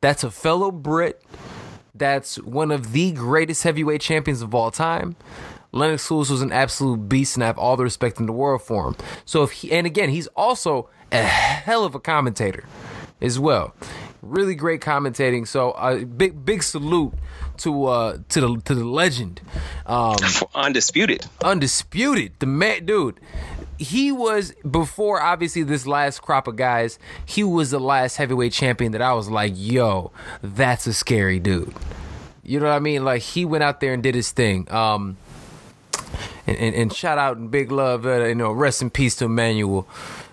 [0.02, 1.22] that's a fellow Brit.
[1.94, 5.16] That's one of the greatest heavyweight champions of all time.
[5.72, 8.62] Lennox Lewis was an absolute beast, and I have all the respect in the world
[8.62, 8.96] for him.
[9.26, 12.64] So if he, and again, he's also a hell of a commentator
[13.22, 13.76] as well.
[14.22, 15.48] Really great commentating.
[15.48, 17.14] So a uh, big big salute
[17.60, 19.42] to uh to the to the legend.
[19.86, 20.18] Um
[20.56, 21.26] undisputed.
[21.44, 22.34] Undisputed.
[22.40, 23.20] The man dude.
[23.78, 28.92] He was before obviously this last crop of guys, he was the last heavyweight champion
[28.92, 31.74] that I was like, yo, that's a scary dude.
[32.44, 33.06] You know what I mean?
[33.06, 34.70] Like he went out there and did his thing.
[34.72, 35.18] Um
[36.46, 39.26] and, and, and shout out and big love, uh, you know, rest in peace to
[39.26, 39.88] Emanuel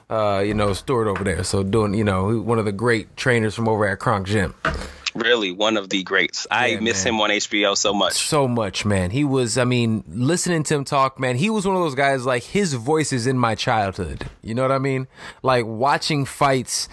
[0.09, 1.43] uh, you know, Steward over there.
[1.45, 4.55] So doing, you know, one of the great trainers from over at Kronk Gym.
[5.17, 6.47] Really, one of the greats.
[6.51, 7.15] Yeah, I miss man.
[7.15, 8.15] him on HBO so much.
[8.15, 9.11] So much, man.
[9.11, 12.27] He was, I mean, listening to him talk, man, he was one of those guys
[12.27, 14.29] like his voice is in my childhood.
[14.43, 15.09] You know what I mean?
[15.43, 16.89] Like watching fights,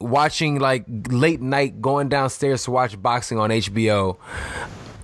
[0.00, 4.18] watching like late night going downstairs to watch boxing on HBO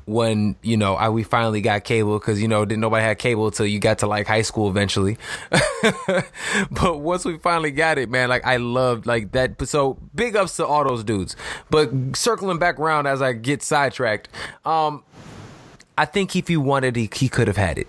[0.05, 3.47] when you know I, we finally got cable because you know didn't nobody had cable
[3.47, 5.19] until you got to like high school eventually.
[6.71, 9.67] but once we finally got it, man, like I loved like that.
[9.69, 11.37] So big ups to all those dudes.
[11.71, 14.29] But circling back around as I get sidetracked,
[14.65, 15.05] um,
[15.97, 17.89] I think if he wanted, he, he could have had it.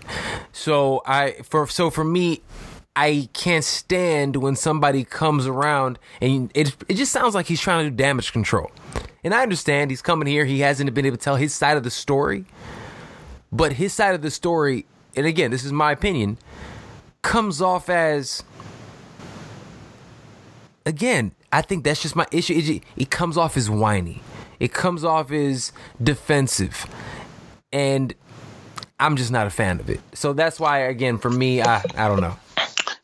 [0.51, 2.41] So I for so for me,
[2.95, 7.85] I can't stand when somebody comes around and it it just sounds like he's trying
[7.85, 8.71] to do damage control.
[9.23, 10.45] And I understand he's coming here.
[10.45, 12.45] He hasn't been able to tell his side of the story.
[13.51, 16.37] But his side of the story, and again, this is my opinion,
[17.21, 18.43] comes off as
[20.85, 22.53] again, I think that's just my issue.
[22.55, 24.21] It, it comes off as whiny.
[24.59, 26.85] It comes off as defensive.
[27.71, 28.13] And
[28.99, 29.99] I'm just not a fan of it.
[30.13, 32.37] So that's why again for me, I I don't know.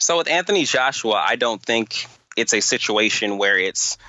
[0.09, 3.99] So with Anthony Joshua, I don't think it's a situation where it's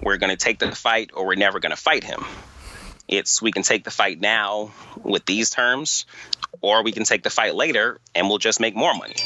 [0.00, 2.24] we're going to take the fight or we're never going to fight him.
[3.08, 4.70] It's we can take the fight now
[5.02, 6.06] with these terms,
[6.60, 9.16] or we can take the fight later and we'll just make more money.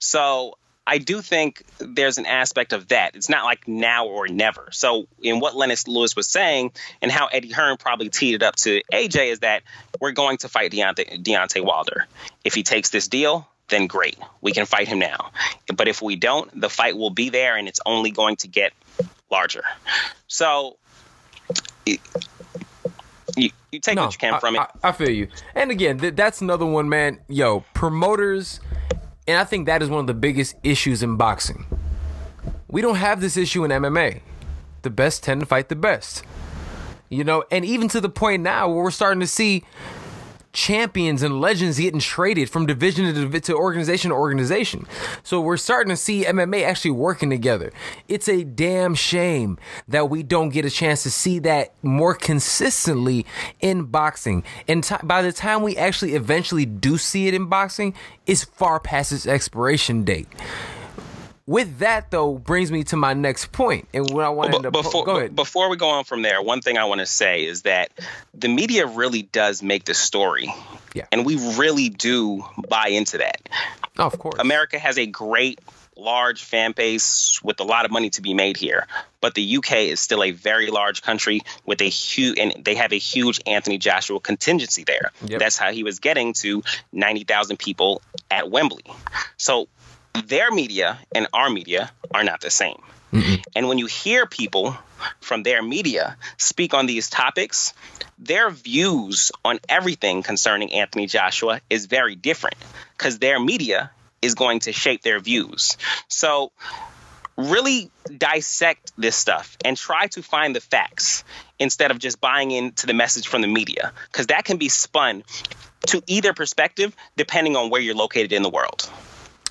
[0.00, 3.14] So I do think there's an aspect of that.
[3.14, 4.70] It's not like now or never.
[4.72, 8.56] So, in what Lennox Lewis was saying, and how Eddie Hearn probably teed it up
[8.56, 9.62] to AJ, is that
[10.00, 12.06] we're going to fight Deontay, Deontay Wilder.
[12.44, 14.18] If he takes this deal, then great.
[14.40, 15.30] We can fight him now.
[15.74, 18.72] But if we don't, the fight will be there and it's only going to get
[19.30, 19.64] larger.
[20.26, 20.76] So,
[21.86, 21.98] you,
[23.72, 24.60] you take no, what you can I, from it.
[24.60, 25.28] I, I, feel you.
[25.54, 27.20] And again, th- that's another one, man.
[27.28, 28.60] Yo, promoters,
[29.26, 31.66] and I think that is one of the biggest issues in boxing.
[32.68, 34.20] We don't have this issue in MMA.
[34.82, 36.24] The best tend to fight the best.
[37.08, 39.64] You know, and even to the point now where we're starting to see
[40.54, 44.86] champions and legends getting traded from division to, to organization to organization.
[45.22, 47.72] So we're starting to see MMA actually working together.
[48.08, 53.26] It's a damn shame that we don't get a chance to see that more consistently
[53.60, 54.44] in boxing.
[54.66, 57.92] And t- by the time we actually eventually do see it in boxing,
[58.26, 60.28] it's far past its expiration date
[61.46, 65.04] with that though brings me to my next point and what i wanted to before,
[65.04, 65.36] go ahead.
[65.36, 67.90] before we go on from there one thing i want to say is that
[68.34, 70.52] the media really does make the story.
[70.94, 71.06] Yeah.
[71.12, 73.48] And we really do buy into that.
[73.98, 74.36] Oh, of course.
[74.38, 75.60] America has a great
[75.96, 78.86] large fan base with a lot of money to be made here.
[79.20, 82.92] But the uk is still a very large country with a huge and they have
[82.92, 85.12] a huge anthony joshua contingency there.
[85.24, 85.38] Yep.
[85.38, 88.84] that's how he was getting to 90000 people at wembley.
[89.36, 89.68] So
[90.26, 92.80] their media and our media are not the same.
[93.12, 93.42] Mm-hmm.
[93.54, 94.76] And when you hear people
[95.20, 97.72] from their media speak on these topics,
[98.18, 102.56] their views on everything concerning Anthony Joshua is very different
[102.96, 105.76] because their media is going to shape their views.
[106.08, 106.50] So,
[107.36, 111.24] really dissect this stuff and try to find the facts
[111.58, 115.24] instead of just buying into the message from the media because that can be spun
[115.86, 118.88] to either perspective depending on where you're located in the world.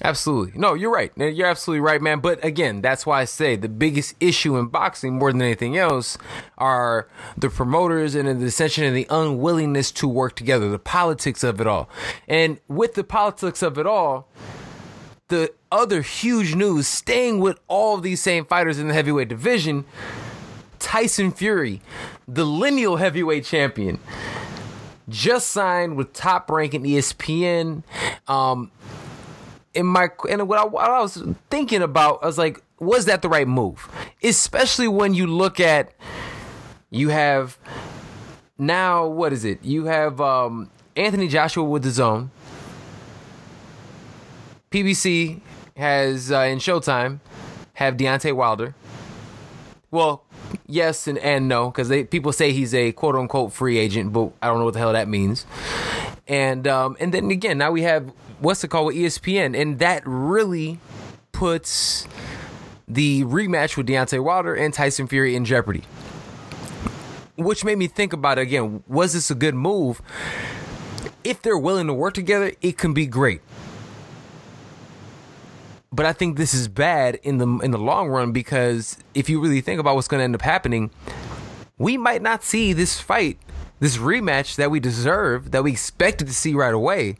[0.03, 0.59] Absolutely.
[0.59, 1.13] No, you're right.
[1.15, 2.19] You're absolutely right, man.
[2.19, 6.17] But again, that's why I say the biggest issue in boxing, more than anything else,
[6.57, 11.61] are the promoters and the dissension and the unwillingness to work together, the politics of
[11.61, 11.89] it all.
[12.27, 14.27] And with the politics of it all,
[15.29, 19.85] the other huge news, staying with all of these same fighters in the heavyweight division,
[20.79, 21.81] Tyson Fury,
[22.27, 23.99] the lineal heavyweight champion,
[25.07, 27.83] just signed with top rank in ESPN.
[28.27, 28.69] Um,
[29.73, 33.21] in my and what I, what I was thinking about, I was like, was that
[33.21, 33.89] the right move?
[34.23, 35.93] Especially when you look at
[36.89, 37.57] you have
[38.57, 39.63] now what is it?
[39.63, 42.29] You have um, Anthony Joshua with DAZN.
[44.71, 45.41] PBC
[45.77, 47.19] has uh, in Showtime
[47.73, 48.75] have Deontay Wilder.
[49.89, 50.23] Well,
[50.67, 54.47] yes and, and no because people say he's a quote unquote free agent, but I
[54.47, 55.45] don't know what the hell that means.
[56.27, 58.11] And um, and then again, now we have
[58.43, 60.79] what's it called with ESPN, and that really
[61.31, 62.07] puts
[62.87, 65.83] the rematch with Deontay Wilder and Tyson Fury in jeopardy.
[67.37, 68.83] Which made me think about it again.
[68.87, 70.01] Was this a good move?
[71.23, 73.41] If they're willing to work together, it can be great.
[75.91, 79.39] But I think this is bad in the in the long run because if you
[79.39, 80.91] really think about what's going to end up happening,
[81.77, 83.37] we might not see this fight,
[83.79, 87.17] this rematch that we deserve, that we expected to see right away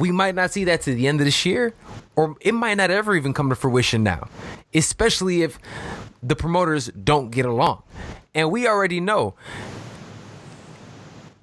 [0.00, 1.74] we might not see that to the end of this year,
[2.16, 4.28] or it might not ever even come to fruition now,
[4.72, 5.58] especially if
[6.22, 7.82] the promoters don't get along.
[8.34, 9.34] And we already know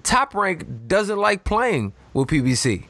[0.01, 2.85] Top Rank doesn't like playing with PBC.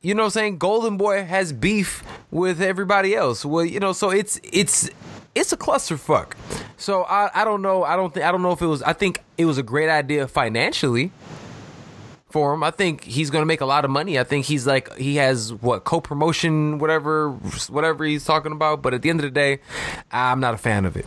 [0.00, 0.58] You know what I'm saying?
[0.58, 3.44] Golden Boy has beef with everybody else.
[3.44, 4.88] Well, you know, so it's it's
[5.34, 6.32] it's a clusterfuck.
[6.76, 7.84] So I I don't know.
[7.84, 9.90] I don't think I don't know if it was I think it was a great
[9.90, 11.12] idea financially
[12.34, 12.64] for him.
[12.64, 14.18] I think he's going to make a lot of money.
[14.18, 17.30] I think he's like he has what co-promotion, whatever,
[17.70, 18.82] whatever he's talking about.
[18.82, 19.60] But at the end of the day,
[20.10, 21.06] I'm not a fan of it.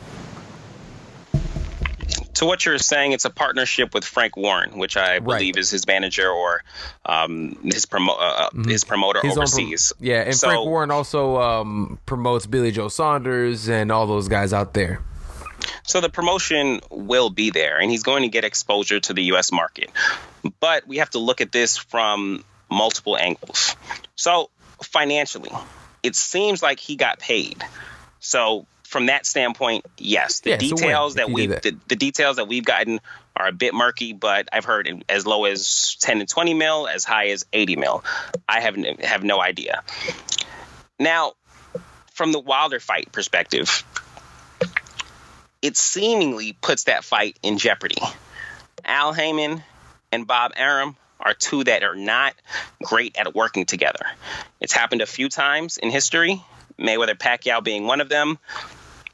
[2.36, 5.60] To what you're saying, it's a partnership with Frank Warren, which I believe right.
[5.60, 6.64] is his manager or
[7.06, 8.70] um, his promo uh, uh mm-hmm.
[8.70, 9.92] his promoter his overseas.
[9.98, 14.30] Prom- yeah, and so, Frank Warren also um, promotes Billy Joe Saunders and all those
[14.30, 15.02] guys out there.
[15.84, 19.52] So the promotion will be there, and he's going to get exposure to the U.S.
[19.52, 19.90] market.
[20.60, 23.76] But we have to look at this from multiple angles.
[24.16, 24.50] So
[24.82, 25.52] financially,
[26.04, 27.64] it seems like he got paid.
[28.20, 31.62] So from that standpoint, yes, the Yeah, it's a win details that we that.
[31.62, 33.02] The, the, details that we've gotten
[33.36, 37.04] are a bit murky, but I've heard as low as 10 to 20 mil, as
[37.04, 38.04] high as 80 mil.
[38.48, 39.84] I have n- have no idea.
[41.00, 41.34] Now,
[42.14, 43.84] from the Wilder fight perspective,
[45.62, 48.02] it seemingly puts that fight in jeopardy.
[48.86, 49.64] Al Haymon
[50.12, 52.36] and Bob Arum are two that are not
[52.84, 54.06] great at working together.
[54.62, 56.44] It's happened a few times in history,
[56.80, 58.38] Mayweather Pacquiao being one of them,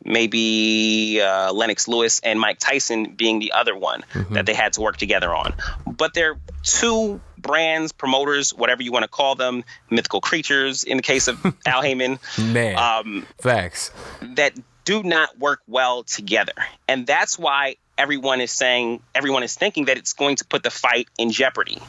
[0.04, 4.82] maybe uh, Lennox Lewis and Mike Tyson being the other one that they had to
[4.82, 5.54] work together on.
[5.88, 11.04] But they're two brands, promoters, whatever you want to call them, mythical creatures in the
[11.04, 13.92] case of Al Haymon Man, um, facts.
[14.22, 14.54] that
[14.86, 16.54] do not work well together.
[16.88, 20.72] And that's why everyone is saying, everyone is thinking that it's going to put the
[20.72, 21.80] fight in jeopardy.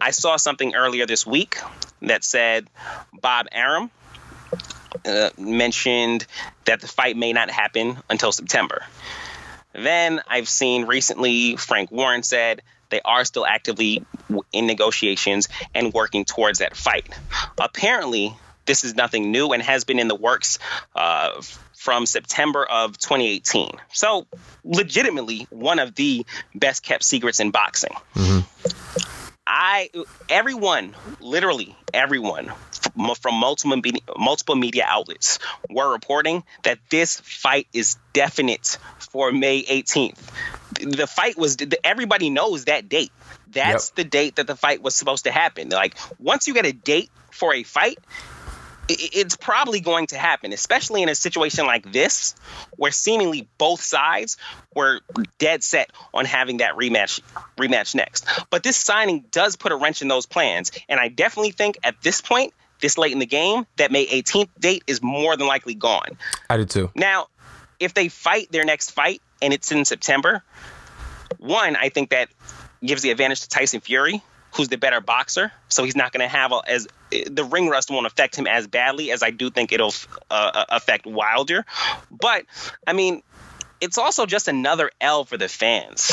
[0.00, 1.58] I saw something earlier this week
[2.02, 2.68] that said
[3.12, 3.90] Bob Arum
[5.06, 6.26] uh, mentioned
[6.64, 8.84] that the fight may not happen until September.
[9.72, 14.04] Then I've seen recently Frank Warren said they are still actively
[14.52, 17.08] in negotiations and working towards that fight.
[17.58, 18.34] Apparently,
[18.66, 20.58] this is nothing new and has been in the works
[20.94, 21.40] uh,
[21.74, 23.70] from September of 2018.
[23.92, 24.26] So,
[24.64, 26.24] legitimately, one of the
[26.54, 27.92] best kept secrets in boxing.
[29.46, 29.90] I
[30.28, 32.50] everyone, literally everyone
[32.96, 39.30] from, from multiple media, multiple media outlets were reporting that this fight is definite for
[39.32, 40.18] May 18th.
[40.80, 43.12] The fight was everybody knows that date.
[43.48, 43.96] That's Yep.
[43.96, 45.68] the date that the fight was supposed to happen.
[45.68, 47.98] Like once you get a date for a fight,
[48.88, 52.34] it's probably going to happen, especially in a situation like this,
[52.76, 54.36] where seemingly both sides
[54.74, 55.00] were
[55.38, 57.20] dead set on having that rematch
[57.56, 58.26] rematch next.
[58.50, 62.00] But this signing does put a wrench in those plans, and I definitely think at
[62.02, 65.74] this point, this late in the game, that May 18th date is more than likely
[65.74, 66.18] gone.
[66.50, 66.90] I do too.
[66.94, 67.28] Now,
[67.80, 70.42] if they fight their next fight and it's in September,
[71.38, 72.28] one, I think that
[72.84, 74.22] gives the advantage to Tyson Fury,
[74.54, 75.52] who's the better boxer.
[75.68, 78.66] So he's not going to have a, as the ring rust won't affect him as
[78.66, 79.94] badly as I do think it'll
[80.30, 81.64] uh, affect Wilder.
[82.10, 82.46] But
[82.86, 83.22] I mean,
[83.80, 86.12] it's also just another L for the fans.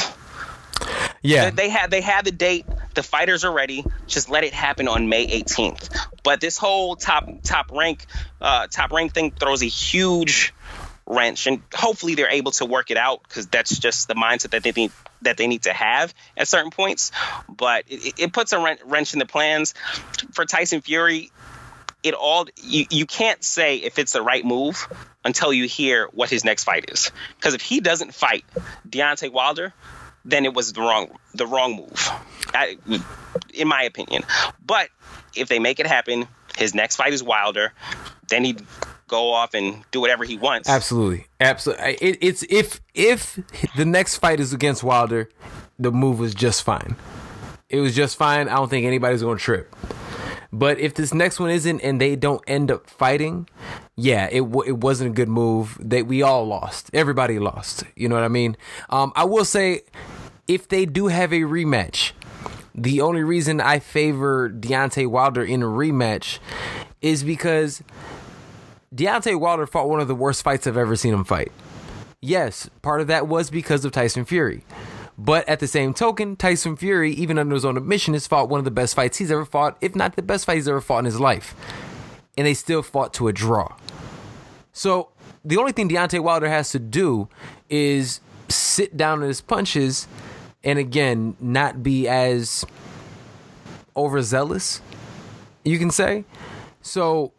[1.23, 2.65] Yeah, They had they had the date.
[2.95, 3.85] The fighters are ready.
[4.07, 5.95] Just let it happen on May 18th.
[6.23, 8.05] But this whole top top rank
[8.41, 10.53] uh, top rank thing throws a huge
[11.05, 14.63] wrench, and hopefully they're able to work it out because that's just the mindset that
[14.63, 17.11] they need that they need to have at certain points.
[17.49, 19.73] But it, it puts a wrench in the plans
[20.33, 21.31] for Tyson Fury.
[22.03, 24.87] It all you, you can't say if it's the right move
[25.23, 27.11] until you hear what his next fight is.
[27.35, 28.43] Because if he doesn't fight
[28.89, 29.73] Deontay Wilder,
[30.25, 32.09] then it was the wrong the wrong move,
[32.53, 32.77] I,
[33.53, 34.23] in my opinion.
[34.65, 34.89] But
[35.35, 37.73] if they make it happen, his next fight is Wilder.
[38.27, 38.61] Then he'd
[39.11, 40.67] go off and do whatever he wants.
[40.67, 41.93] absolutely, absolutely.
[42.01, 43.37] It, it's if if
[43.77, 45.29] the next fight is against Wilder,
[45.77, 46.95] the move was just fine.
[47.69, 48.49] It was just fine.
[48.49, 49.75] I don't think anybody's gonna trip.
[50.53, 53.47] But if this next one isn't, and they don't end up fighting,
[53.95, 55.77] yeah, it w- it wasn't a good move.
[55.79, 56.89] That we all lost.
[56.93, 57.83] Everybody lost.
[57.95, 58.57] You know what I mean?
[58.89, 59.81] Um, I will say,
[60.47, 62.11] if they do have a rematch,
[62.75, 66.39] the only reason I favor Deontay Wilder in a rematch
[67.01, 67.81] is because
[68.93, 71.51] Deontay Wilder fought one of the worst fights I've ever seen him fight.
[72.19, 74.65] Yes, part of that was because of Tyson Fury.
[75.17, 78.59] But at the same token, Tyson Fury, even under his own admission, has fought one
[78.59, 80.99] of the best fights he's ever fought, if not the best fight he's ever fought
[80.99, 81.55] in his life.
[82.37, 83.75] And they still fought to a draw.
[84.73, 85.09] So
[85.45, 87.29] the only thing Deontay Wilder has to do
[87.69, 90.07] is sit down on his punches
[90.63, 92.65] and again, not be as
[93.95, 94.81] overzealous,
[95.63, 96.25] you can say.
[96.81, 97.31] So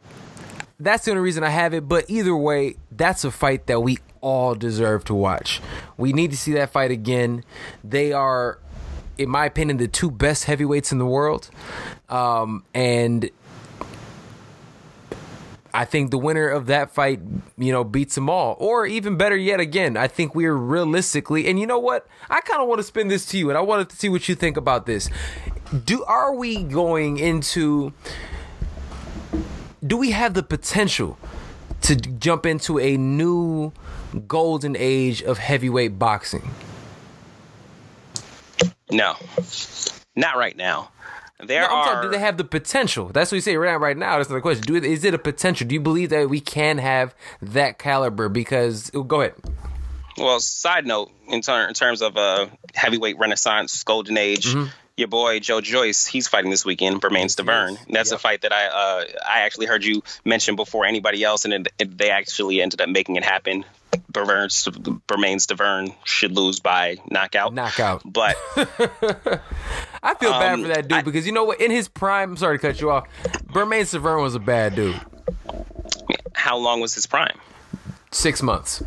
[0.83, 1.89] that's the only reason I have it.
[1.89, 5.61] But either way, that's a fight that we all deserve to watch.
[5.97, 7.45] We need to see that fight again.
[7.83, 8.59] They are,
[9.19, 11.51] in my opinion, the two best heavyweights in the world.
[12.09, 13.31] Um, and
[15.75, 17.21] I think the winner of that fight,
[17.57, 18.57] you know, beats them all.
[18.61, 22.07] Or even better yet, again, I think we're realistically, and you know what?
[22.29, 24.29] I kind of want to spin this to you, and I wanted to see what
[24.29, 25.09] you think about this.
[25.85, 27.93] Do are we going into?
[29.85, 31.19] Do we have the potential
[31.83, 33.73] to jump into a new
[34.29, 36.51] golden age of heavyweight boxing?
[38.91, 39.15] No,
[40.15, 40.91] not right now.
[41.45, 41.85] There No, I'm are.
[41.95, 43.09] talking, do they have the potential?
[43.09, 43.79] That's what you say right now.
[43.79, 44.63] Right now, that's not the question.
[44.65, 45.67] Do is it a potential?
[45.67, 48.29] Do you believe that we can have that caliber?
[48.29, 49.35] Because go ahead.
[50.19, 54.69] Well, side note, in, ter- in terms of uh, heavyweight renaissance, golden age, Mm-hmm.
[54.97, 57.79] Your boy Joe Joyce, he's fighting this weekend, Bermane Stiverne.
[57.89, 58.19] That's Yep.
[58.19, 61.69] a fight that I uh, I actually heard you mention before anybody else, and it,
[61.79, 63.65] it- they actually ended up making it happen.
[64.11, 64.49] Bermane
[65.07, 67.55] Bermane Stiverne should lose by knockout.
[67.55, 68.03] Knockout.
[68.05, 68.37] But
[70.03, 71.61] I feel bad Um, for that dude I- because you know what?
[71.61, 73.07] In his prime, I'm sorry to cut you off.
[73.53, 75.01] Bermane Stiverne was a bad dude.
[76.35, 77.39] how long was his prime?
[78.11, 78.83] Six months,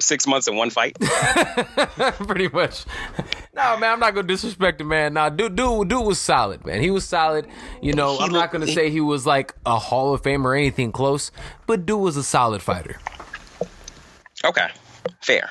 [0.00, 0.96] Six months in one fight.
[1.00, 2.84] pretty much.
[3.54, 5.14] No, man, I'm not gonna disrespect the man.
[5.14, 6.80] Nah, dude, dude, dude was solid, man.
[6.80, 7.46] He was solid.
[7.82, 10.46] You know, He I'm not gonna he- say he was like a Hall of Fame
[10.46, 11.30] or anything close,
[11.66, 12.98] but dude was a solid fighter.
[14.44, 14.68] Okay,
[15.20, 15.50] fair.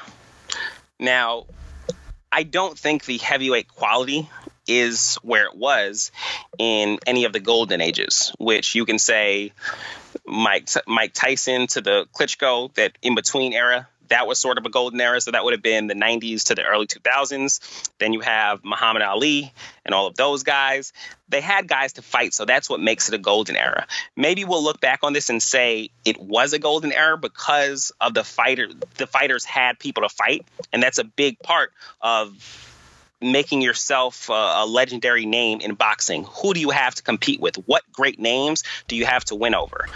[0.99, 1.45] Now,
[2.32, 4.30] I don't think the heavyweight quality
[4.67, 6.11] is where it was
[6.57, 9.51] in any of the golden ages, which you can say
[10.26, 14.69] Mike Mike Tyson to the Klitschko, that in between era, that was sort of a
[14.69, 15.19] golden era.
[15.21, 17.89] So that would have been the 90s to the early 2000s.
[17.99, 19.53] Then you have Muhammad Ali
[19.85, 20.93] and all of those guys.
[21.29, 23.87] They had guys to fight, so that's what makes it a golden era.
[24.15, 28.13] Maybe we'll look back on this and say it was a golden era because of
[28.13, 28.67] the fighter.
[28.97, 32.33] The fighters had people to fight, and that's a big part of
[33.23, 36.25] making yourself a, a legendary name in boxing.
[36.41, 37.55] Who do you have to compete with?
[37.65, 39.87] What great names do you have to win over?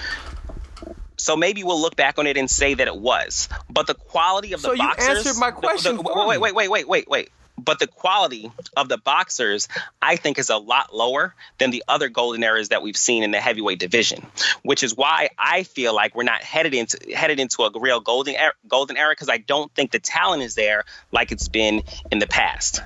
[1.17, 3.49] So maybe we'll look back on it and say that it was.
[3.69, 5.17] But the quality of the So you boxers.
[5.25, 7.29] answered my question the- for wait, wait, wait, wait, wait, wait.
[7.59, 9.67] But the quality of the boxers,
[9.99, 13.31] I think, is a lot lower than the other golden eras that we've seen in
[13.31, 14.27] the heavyweight division,
[14.61, 18.35] which is why I feel like we're not headed into headed into a real golden
[18.35, 22.19] era, golden era because I don't think the talent is there like it's been in
[22.19, 22.81] the past.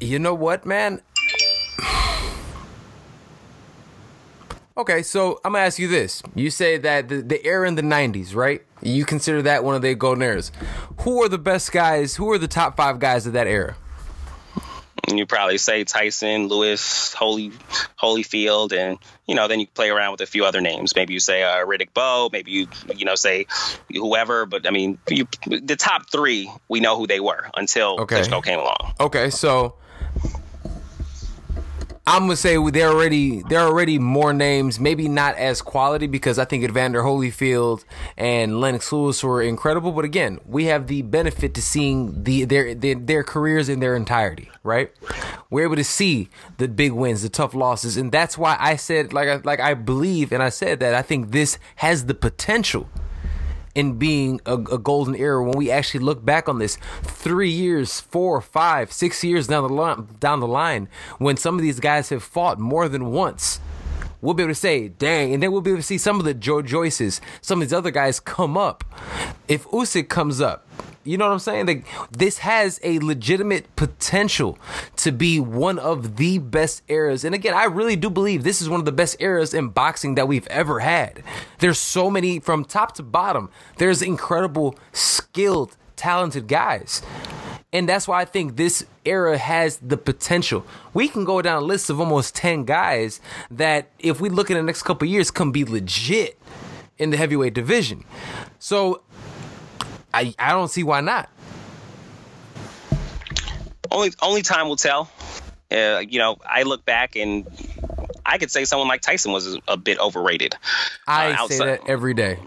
[0.00, 1.00] You know what, man?
[4.78, 6.22] Okay, so I'm gonna ask you this.
[6.34, 8.62] You say that the, the era in the 90s, right?
[8.82, 10.52] You consider that one of the golden eras.
[11.00, 12.16] Who are the best guys?
[12.16, 13.76] Who are the top five guys of that era?
[15.08, 17.52] You probably say Tyson, Lewis, Holy,
[17.98, 20.94] Holyfield, and you know then you play around with a few other names.
[20.96, 22.28] Maybe you say uh, Riddick Bowe.
[22.32, 23.46] Maybe you you know say
[23.90, 24.46] whoever.
[24.46, 28.16] But I mean, you, the top three we know who they were until Okay.
[28.16, 28.94] Klitschko came along.
[29.00, 29.76] Okay, so
[32.08, 36.38] I'm gonna say there already there are already more names, maybe not as quality because
[36.38, 37.84] I think Evander Holyfield
[38.16, 39.90] and Lennox Lewis were incredible.
[39.90, 43.96] But again, we have the benefit to seeing the their their, their careers in their
[43.96, 44.92] entirety, right?
[45.50, 46.28] We're able to see
[46.58, 50.30] the big wins, the tough losses, and that's why I said like like I believe
[50.30, 52.88] and I said that I think this has the potential
[53.76, 58.00] in being a, a golden era when we actually look back on this three years,
[58.00, 62.08] four, five, six years down the line, down the line, when some of these guys
[62.08, 63.60] have fought more than once.
[64.20, 66.24] We'll be able to say, dang, and then we'll be able to see some of
[66.24, 68.84] the Joe Joyces, some of these other guys come up.
[69.48, 70.66] If Usyk comes up,
[71.06, 71.66] you know what I'm saying?
[71.66, 74.58] Like this has a legitimate potential
[74.96, 77.24] to be one of the best eras.
[77.24, 80.16] And again, I really do believe this is one of the best eras in boxing
[80.16, 81.22] that we've ever had.
[81.60, 83.50] There's so many from top to bottom.
[83.78, 87.02] There's incredible, skilled, talented guys.
[87.76, 90.64] And that's why I think this era has the potential.
[90.94, 93.20] We can go down a list of almost 10 guys
[93.50, 96.38] that, if we look in the next couple of years, can be legit
[96.96, 98.04] in the heavyweight division.
[98.58, 99.02] So
[100.14, 101.28] I, I don't see why not.
[103.90, 105.10] Only only time will tell.
[105.70, 107.46] Uh, you know, I look back and
[108.24, 110.54] I could say someone like Tyson was a bit overrated.
[111.06, 112.38] I Uh, say that every day.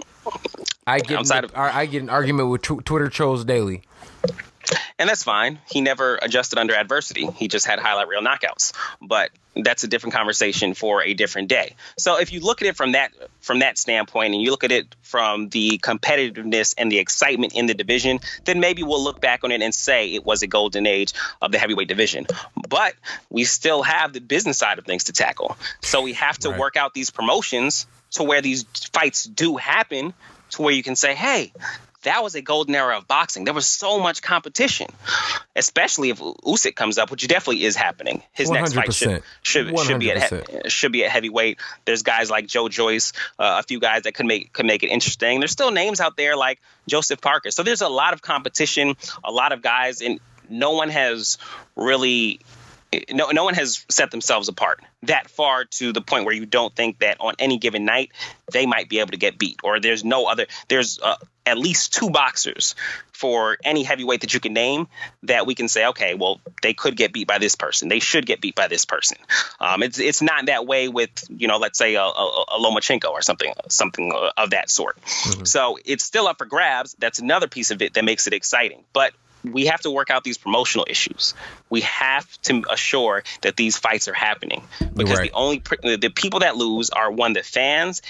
[0.87, 3.83] I get Outside of- I get an argument with tw- Twitter trolls daily.
[4.97, 5.59] And that's fine.
[5.67, 7.27] He never adjusted under adversity.
[7.35, 8.73] He just had highlight reel knockouts.
[9.01, 11.75] But that's a different conversation for a different day.
[11.97, 13.11] So if you look at it from that
[13.41, 17.65] from that standpoint, and you look at it from the competitiveness and the excitement in
[17.65, 20.85] the division, then maybe we'll look back on it and say it was a golden
[20.85, 22.25] age of the heavyweight division.
[22.69, 22.93] But
[23.29, 25.57] we still have the business side of things to tackle.
[25.81, 26.59] So we have to Right.
[26.59, 30.13] work out these promotions to where these fights do happen,
[30.51, 31.53] to where you can say, hey
[32.03, 33.43] that was a golden era of boxing.
[33.43, 34.87] There was so much competition,
[35.55, 38.23] especially if Usyk comes up, which definitely is happening.
[38.31, 40.29] His next fight should should, should be at
[40.63, 41.59] he- should be at heavyweight.
[41.85, 44.87] There's guys like Joe Joyce, uh, a few guys that could make could make it
[44.87, 45.39] interesting.
[45.39, 47.51] There's still names out there like Joseph Parker.
[47.51, 50.19] So there's a lot of competition, a lot of guys, and
[50.49, 51.37] no one has
[51.75, 52.39] really
[53.11, 56.75] no, no one has set themselves apart that far to the point where you don't
[56.75, 58.11] think that on any given night
[58.51, 60.47] they might be able to get beat, or there's no other.
[60.67, 61.15] There's uh,
[61.45, 62.75] at least two boxers
[63.11, 64.87] for any heavyweight that you can name
[65.23, 67.89] that we can say, okay, well, they could get beat by this person.
[67.89, 69.17] They should get beat by this person.
[69.59, 73.09] Um, it's it's not that way with you know, let's say a, a, a Lomachenko
[73.09, 74.99] or something something of that sort.
[75.01, 75.45] Mm-hmm.
[75.45, 76.95] So it's still up for grabs.
[76.99, 79.13] That's another piece of it that makes it exciting, but
[79.43, 81.33] we have to work out these promotional issues.
[81.69, 84.63] We have to assure that these fights are happening
[84.93, 85.31] because right.
[85.31, 85.61] the only
[85.97, 88.01] the people that lose are one the fans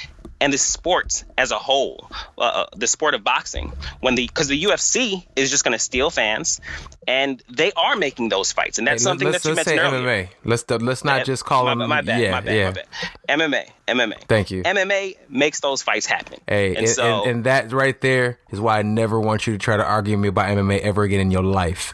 [0.42, 3.74] and the sports as a whole, uh, uh the sport of boxing.
[4.00, 6.62] When the because the UFC is just going to steal fans,
[7.08, 10.26] and they are making those fights, and that's hey, something that you mentioned earlier.
[10.26, 10.30] MMA.
[10.46, 11.90] Let's let's not just call my, them.
[11.90, 12.66] My bad, yeah, my bad, yeah.
[12.66, 12.88] my bad.
[13.28, 14.24] MMA, MMA.
[14.28, 14.64] Thank you.
[14.64, 16.40] MMA makes those fights happen.
[16.48, 19.54] Hey, and, and so and, and, that right there is why I never want you
[19.54, 21.94] to try to argue me about MMA ever again in your life.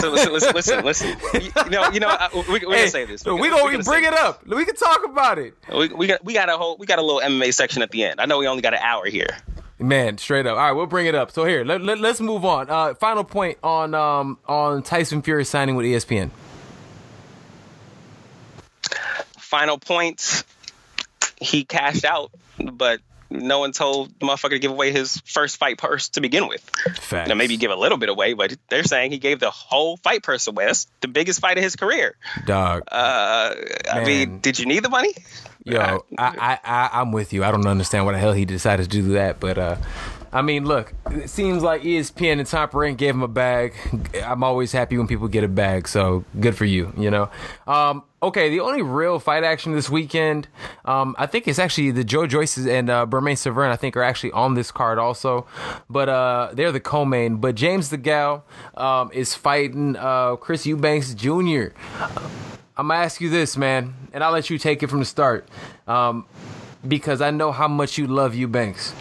[0.00, 1.16] so listen, listen, listen, listen.
[1.34, 2.16] You, know, you know,
[2.48, 3.24] we, are hey, gonna say this.
[3.24, 4.46] We're, we gonna, gonna bring it up.
[4.46, 5.54] We can talk about it.
[5.72, 8.04] We, we got we got a whole we got a little MMA section at the
[8.04, 8.20] end.
[8.20, 9.36] I know we only got an hour here.
[9.80, 10.56] Man, straight up.
[10.56, 11.30] All right, we'll bring it up.
[11.30, 12.68] So here, let, let, us move on.
[12.68, 16.30] Uh, final point on um, on Tyson Fury signing with ESPN.
[19.38, 20.44] Final point.
[21.40, 25.78] He cashed out, but no one told the motherfucker to give away his first fight
[25.78, 26.62] purse to begin with.
[26.98, 27.28] Facts.
[27.28, 30.22] Now maybe give a little bit away, but they're saying he gave the whole fight
[30.22, 30.66] purse away.
[30.66, 32.16] That's the biggest fight of his career.
[32.46, 32.84] Dog.
[32.90, 33.54] Uh,
[33.90, 35.12] I mean, did you need the money?
[35.64, 37.44] Yo, I, I, I, I'm with you.
[37.44, 39.76] I don't understand why the hell he decided to do that, but uh,
[40.32, 43.74] I mean, look, it seems like ESPN and Top Rank gave him a bag.
[44.22, 47.30] I'm always happy when people get a bag, so good for you, you know.
[47.66, 50.48] Um, okay, the only real fight action this weekend,
[50.84, 54.02] um, I think it's actually the Joe Joyces and uh, Bermane Stiverne, I think, are
[54.02, 55.46] actually on this card also,
[55.88, 57.36] but uh, they're the co-main.
[57.36, 58.42] But James DeGale
[58.76, 61.68] um, is fighting uh, Chris Eubanks Jr.
[62.76, 65.48] I'm gonna ask you this, man, and I'll let you take it from the start,
[65.88, 66.26] um,
[66.86, 68.94] because I know how much you love Eubanks.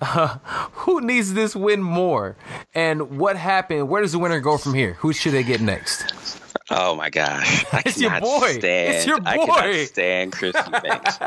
[0.00, 0.38] Uh,
[0.72, 2.36] who needs this win more?
[2.74, 3.88] And what happened?
[3.88, 4.94] Where does the winner go from here?
[4.94, 6.40] Who should they get next?
[6.70, 7.66] Oh my gosh!
[7.72, 8.58] I it's your boy.
[8.58, 9.30] Stand, it's your boy.
[9.30, 11.18] I cannot stand Chris Eubanks.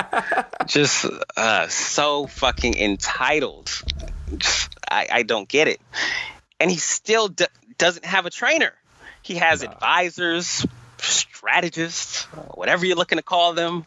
[0.66, 1.06] Just
[1.38, 3.70] uh, so fucking entitled.
[4.38, 5.80] Just, I, I don't get it.
[6.60, 7.46] And he still d-
[7.78, 8.74] doesn't have a trainer.
[9.22, 9.70] He has no.
[9.70, 10.66] advisors,
[10.98, 13.86] strategists, whatever you're looking to call them,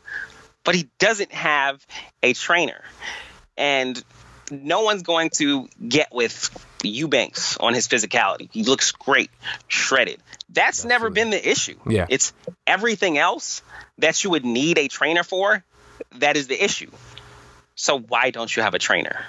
[0.69, 1.87] but he doesn't have
[2.23, 2.85] a trainer.
[3.57, 4.05] And
[4.51, 6.51] no one's going to get with
[6.83, 8.51] Eubanks on his physicality.
[8.53, 9.31] He looks great,
[9.67, 10.21] shredded.
[10.51, 10.89] That's Absolutely.
[10.91, 11.77] never been the issue.
[11.89, 12.05] Yeah.
[12.11, 12.35] It's
[12.67, 13.63] everything else
[13.97, 15.65] that you would need a trainer for
[16.17, 16.91] that is the issue.
[17.75, 19.25] So why don't you have a trainer?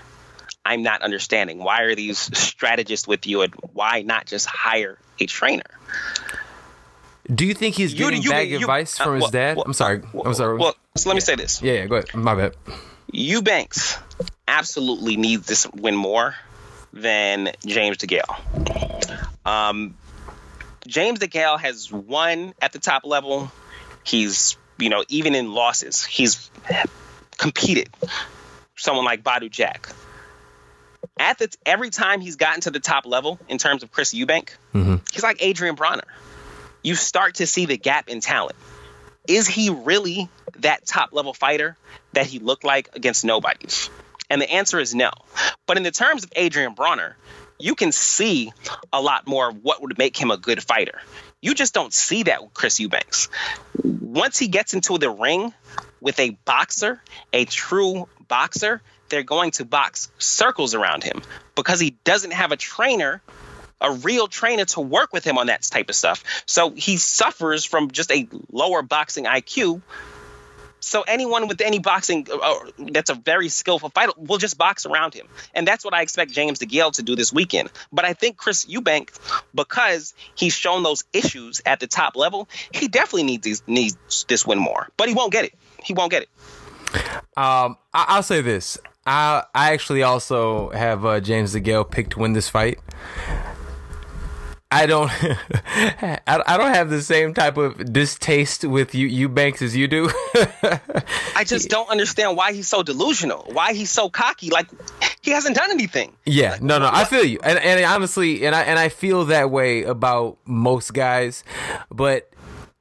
[0.65, 1.59] I'm not understanding.
[1.59, 5.63] Why are these strategists with you and why not just hire a trainer?
[7.33, 9.57] Do you think he's getting you, bad you, advice uh, from his well, dad?
[9.57, 10.01] Well, I'm sorry.
[10.13, 10.57] Well, I'm sorry.
[10.57, 11.61] Well, so let me say this.
[11.61, 12.13] Yeah, yeah, go ahead.
[12.15, 12.55] My bad.
[13.11, 13.97] Eubanks
[14.47, 16.35] absolutely needs this win more
[16.91, 19.45] than James DeGale.
[19.45, 19.95] Um,
[20.87, 23.51] James DeGale has won at the top level.
[24.03, 26.49] He's, you know, even in losses, he's
[27.37, 27.89] competed.
[28.75, 29.89] Someone like Badou Jack.
[31.19, 34.51] At the every time he's gotten to the top level in terms of Chris Eubank,
[34.73, 34.95] mm-hmm.
[35.11, 36.01] he's like Adrian Broner.
[36.81, 38.55] You start to see the gap in talent.
[39.27, 41.77] Is he really that top level fighter
[42.13, 43.89] that he looked like against nobodies?
[44.29, 45.11] And the answer is no.
[45.65, 47.13] But in the terms of Adrian Broner,
[47.59, 48.51] you can see
[48.93, 50.99] a lot more of what would make him a good fighter.
[51.41, 53.29] You just don't see that with Chris Eubanks.
[53.83, 55.53] Once he gets into the ring
[56.01, 57.01] with a boxer,
[57.33, 61.21] a true boxer, they're going to box circles around him
[61.55, 63.21] because he doesn't have a trainer,
[63.81, 66.23] a real trainer to work with him on that type of stuff.
[66.45, 69.81] So he suffers from just a lower boxing IQ
[70.79, 74.85] so anyone with any boxing uh, uh, that's a very skillful fighter will just box
[74.85, 77.69] around him, and that's what I expect James DeGale to do this weekend.
[77.91, 79.09] But I think Chris Eubank,
[79.53, 84.47] because he's shown those issues at the top level, he definitely needs these, needs this
[84.47, 84.89] win more.
[84.97, 85.53] But he won't get it.
[85.83, 86.29] He won't get it.
[87.37, 88.77] Um, I, will say this.
[89.05, 92.79] I I actually also have uh, James DeGale picked to win this fight.
[94.71, 95.09] I don't,
[96.27, 100.09] I don't have the same type of distaste with you, Eubanks as you do.
[101.35, 103.49] I just don't understand why he's so delusional.
[103.51, 104.51] Why he's so cocky?
[104.51, 104.67] Like
[105.21, 106.13] he hasn't done anything.
[106.25, 106.93] Yeah, like, no, no, what?
[106.93, 110.93] I feel you, and and honestly, and I and I feel that way about most
[110.93, 111.43] guys,
[111.89, 112.31] but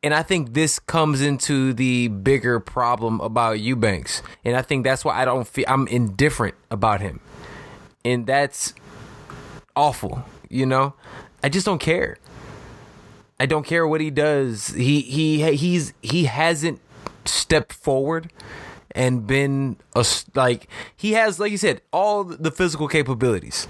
[0.02, 5.06] and I think this comes into the bigger problem about Eubanks, and I think that's
[5.06, 7.20] why I don't feel I'm indifferent about him,
[8.04, 8.74] and that's
[9.74, 10.22] awful.
[10.50, 10.94] You know,
[11.42, 12.18] I just don't care.
[13.40, 14.68] I don't care what he does.
[14.68, 16.80] He he he's he hasn't
[17.24, 18.32] stepped forward
[18.92, 23.68] and been a like he has like you said all the physical capabilities.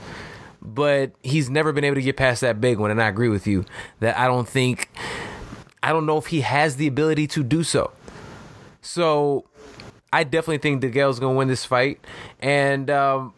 [0.60, 3.46] But he's never been able to get past that big one and I agree with
[3.46, 3.64] you
[4.00, 4.88] that I don't think
[5.82, 7.92] I don't know if he has the ability to do so.
[8.80, 9.44] So
[10.12, 12.00] I definitely think DeGale's going to win this fight
[12.40, 13.34] and um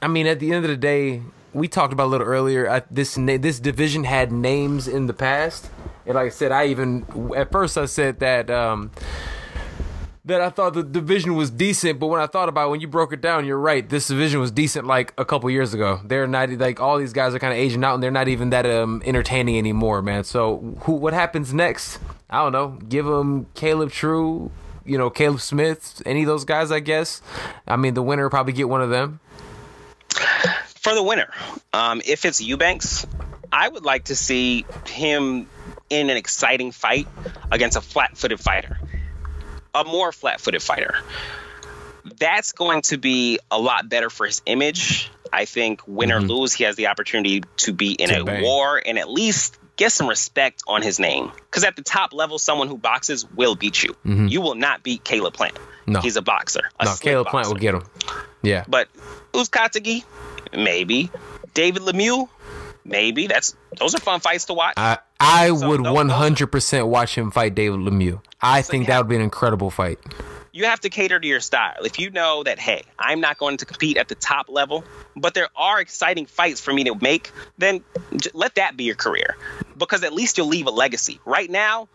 [0.00, 1.22] I mean, at the end of the day,
[1.58, 2.70] we talked about a little earlier.
[2.70, 5.70] I, this na- this division had names in the past,
[6.06, 8.90] and like I said, I even at first I said that um,
[10.24, 12.88] that I thought the division was decent, but when I thought about it, when you
[12.88, 13.88] broke it down, you're right.
[13.88, 16.00] This division was decent like a couple years ago.
[16.04, 18.50] They're not like all these guys are kind of aging out, and they're not even
[18.50, 20.24] that um, entertaining anymore, man.
[20.24, 21.98] So who what happens next?
[22.30, 22.78] I don't know.
[22.88, 24.52] Give them Caleb Truax.
[24.84, 27.20] You know, Caleb Smith, any of those guys, I guess.
[27.66, 29.20] I mean, the winner probably get one of them.
[30.80, 31.32] For the winner.
[31.72, 33.06] Um, if it's Eubanks,
[33.52, 35.48] I would like to see him
[35.90, 37.06] in an exciting fight
[37.50, 38.78] against a flat-footed fighter,
[39.74, 40.94] a more flat-footed fighter.
[42.18, 45.10] That's going to be a lot better for his image.
[45.32, 48.42] I think win or lose, he has the opportunity to be in To a bang.
[48.42, 51.30] war and at least get some respect on his name.
[51.50, 53.94] Because at the top level, someone who boxes will beat you.
[54.04, 55.58] You will not beat Caleb Plant.
[55.86, 56.00] No.
[56.00, 56.62] He's a boxer.
[56.80, 57.82] A No, Caleb Plant will get him.
[58.42, 58.64] Yeah.
[58.66, 58.88] But
[59.32, 60.02] Uzkatagi,
[60.52, 61.10] maybe.
[61.54, 62.28] David Lemieux,
[62.84, 63.26] maybe.
[63.26, 64.74] That's those are fun fights to watch.
[64.76, 68.20] I I So would one hundred percent watch him fight David Lemieux.
[68.40, 69.98] I think that would be an incredible fight.
[70.52, 71.84] you have to cater to your style.
[71.84, 74.84] If you know that, hey, I'm not going to compete at the top level,
[75.16, 77.82] but there are exciting fights for me to make, then
[78.34, 79.36] let that be your career,
[79.76, 81.20] because at least you'll leave a legacy.
[81.24, 81.88] Right now.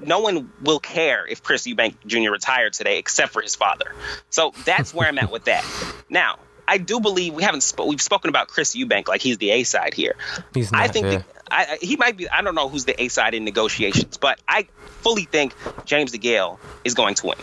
[0.00, 2.32] No one will care if Chris Eubank Jr.
[2.32, 3.94] retired today, except for his father.
[4.28, 5.64] So that's where I'm at with that.
[6.10, 9.50] Now, I do believe we haven't sp- we've spoken about Chris Eubank like he's the
[9.50, 10.14] A side here.
[10.52, 10.80] He's not.
[10.82, 11.18] I think yeah.
[11.18, 12.28] the, I, he might be.
[12.28, 14.68] I don't know who's the A side in negotiations, but I
[15.02, 15.54] fully think
[15.84, 17.38] James DeGale is going to win.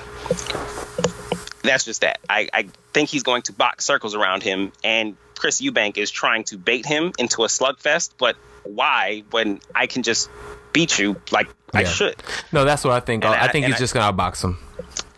[1.64, 2.20] That's just that.
[2.28, 6.44] I, I think he's going to box circles around him, and Chris Eubank is trying
[6.46, 8.12] to bait him into a slugfest.
[8.18, 10.30] But why, when I can just
[10.74, 12.16] beat you like I should?
[12.52, 13.26] no, that's what I think.
[13.26, 14.58] I, I- think he's I- just gonna outbox him.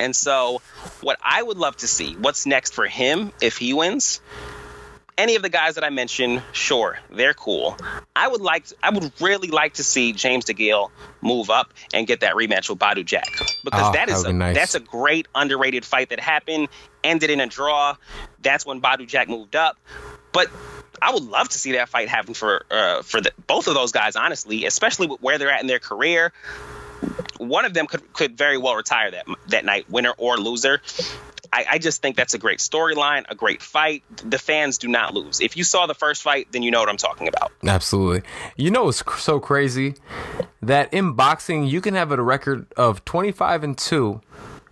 [0.04, 0.62] And so,
[1.00, 4.20] what I would love to see, what's next for him if he wins?
[5.18, 7.78] Any of the guys that I mentioned, sure, they're cool.
[8.14, 10.90] I would like, to, I would really like to see James DeGale
[11.22, 13.32] move up and get that rematch with Badou Jack
[13.64, 14.56] because Oh, that is that a, nice.
[14.56, 16.68] that's a great underrated fight that happened,
[17.02, 17.96] ended in a draw.
[18.42, 19.78] That's when Badou Jack moved up,
[20.34, 20.50] but.
[21.02, 23.92] I would love to see that fight happen for uh, for the, both of those
[23.92, 26.32] guys, honestly, especially with where they're at in their career
[27.48, 30.82] one of them could could very well retire that that night, winner or loser.
[31.52, 34.04] I, I just think that's a great storyline, a great fight.
[34.28, 35.40] The fans do not lose.
[35.40, 37.52] If you saw the first fight, then you know what I'm talking about.
[37.64, 38.28] Absolutely.
[38.56, 39.94] You know it's cr- so crazy
[40.64, 44.22] that in boxing you can have a record of twenty five and two,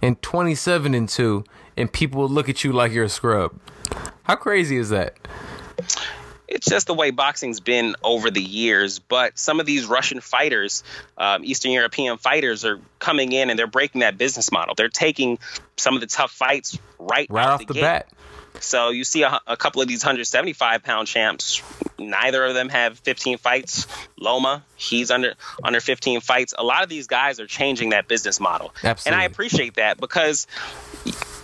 [0.02, 1.44] and twenty seven and two,
[1.78, 3.54] and people will look at you like you're a scrub.
[4.24, 5.18] How crazy is that?
[6.62, 9.00] It's just the way boxing's been over the years.
[9.00, 10.84] But some of these Russian fighters,
[11.18, 14.76] um, Eastern European fighters, are coming in and they're breaking that business model.
[14.76, 15.40] They're taking
[15.78, 17.82] some of the tough fights right, Right off the gate.
[17.82, 18.08] bat.
[18.60, 21.64] So you see a, a couple of these 175 pound champs.
[21.98, 23.88] Neither of them have 15 fights.
[24.20, 25.34] Loma, he's under
[25.64, 26.54] under 15 fights.
[26.56, 28.72] A lot of these guys are changing that business model,
[29.08, 30.46] and I appreciate that because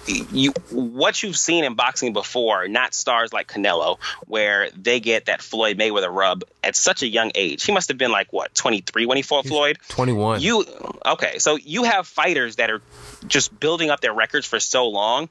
[0.08, 5.42] you what you've seen in boxing before, not stars like Canelo, where they get that
[5.42, 7.64] Floyd Mayweather rub at such a young age.
[7.64, 9.78] He must have been like what 23 when he fought Floyd.
[9.90, 10.42] Twenty one.
[10.42, 10.66] You
[11.06, 11.40] okay?
[11.40, 12.82] So you have fighters that are
[13.28, 15.30] just building up their records for so long,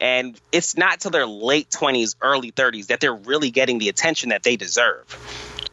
[0.00, 4.30] and it's not till their late twenties, early thirties that they're really getting the attention
[4.30, 5.06] that they deserve.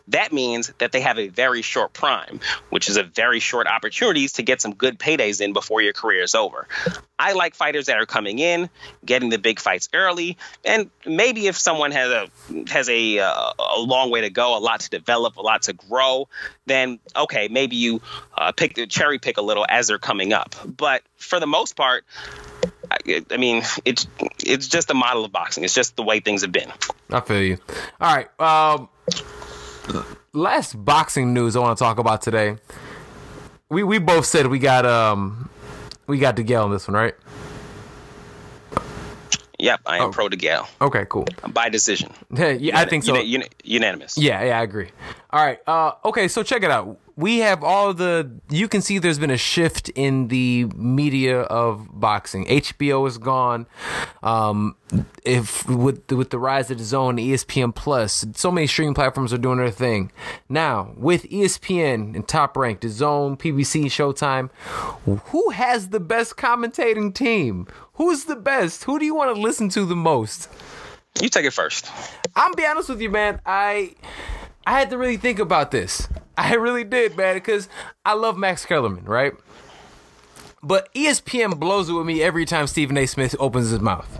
[0.10, 2.40] That means that they have a very short prime,
[2.70, 6.22] which is a very short opportunities to get some good paydays in before your career
[6.22, 6.68] is over.
[7.18, 8.70] I like fighters that are coming in,
[9.06, 12.30] getting the big fights early, and maybe if someone has a
[12.70, 15.74] has a uh, a long way to go, a lot to develop, a lot to
[15.74, 16.28] grow,
[16.66, 18.02] then okay, maybe you
[18.38, 20.56] uh, pick cherry pick a little as they're coming up.
[20.66, 22.04] But for the most part,
[22.92, 24.08] I, I mean, it's
[24.46, 25.64] it's just a model of boxing.
[25.64, 26.72] It's just the way things have been.
[27.10, 27.58] I feel you.
[28.02, 28.40] All right.
[28.40, 28.90] Um,
[30.34, 32.58] last boxing news I want to talk about today.
[33.70, 35.50] We we both said we got um
[36.08, 37.16] we got DeGale on this one, right?
[39.60, 40.12] Yep, I am Oh.
[40.12, 41.26] pro DeGale Okay, cool.
[41.50, 42.12] by decision.
[42.36, 43.16] yeah, I think so.
[43.16, 44.18] Uni- unanimous.
[44.18, 44.90] Yeah, yeah, I agree.
[45.32, 45.60] All right.
[45.68, 46.98] Uh, okay, so check it out.
[47.18, 48.30] We have all the.
[48.50, 52.46] You can see there's been a shift in the media of boxing.
[52.46, 53.68] HBO is gone.
[54.22, 54.76] Um,
[55.24, 59.38] if with with the rise of the Zone, ESPN Plus, so many streaming platforms are
[59.38, 60.12] doing their thing.
[60.50, 64.50] Now with ESPN and Top Rank, the Zone, PBC, Showtime,
[65.30, 67.68] who has the best commentating team?
[67.96, 68.84] Who's the best?
[68.84, 70.50] Who do you want to listen to the most?
[71.22, 71.90] You take it first.
[72.36, 73.40] I'm be honest with you, man.
[73.46, 73.96] I
[74.68, 76.08] I had to really think about this.
[76.38, 77.70] I really did, man, because
[78.06, 79.34] I love Max Kellerman, right?
[80.62, 83.06] But ESPN blows it with me every time Stephen A.
[83.06, 84.20] Smith opens his mouth.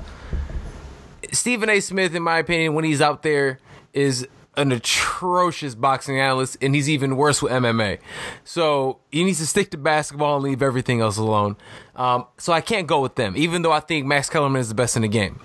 [1.32, 1.80] Stephen A.
[1.80, 3.60] Smith, in my opinion, when he's out there,
[3.94, 8.00] is an atrocious boxing analyst, and he's even worse with MMA.
[8.44, 11.58] So he needs to stick to basketball and leave everything else alone.
[11.96, 14.76] Um, so I can't go with them, even though I think Max Kellerman is the
[14.76, 15.40] best in the game.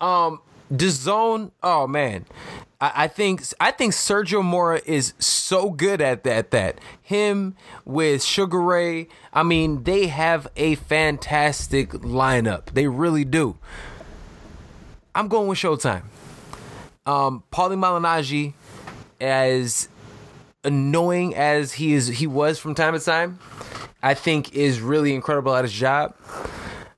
[0.00, 2.26] Um, the zone, oh man,
[2.80, 6.50] I, I think I think Sergio Mora is so good at that.
[6.50, 12.66] That him with Sugar Ray, I mean, they have a fantastic lineup.
[12.72, 13.58] They really do.
[15.14, 16.04] I'm going with Showtime.
[17.10, 18.52] Um, Paulie Malignaggi,
[19.20, 19.88] as
[20.62, 23.40] annoying as he is, he was from time to time,
[24.00, 26.14] I think is really incredible at his job.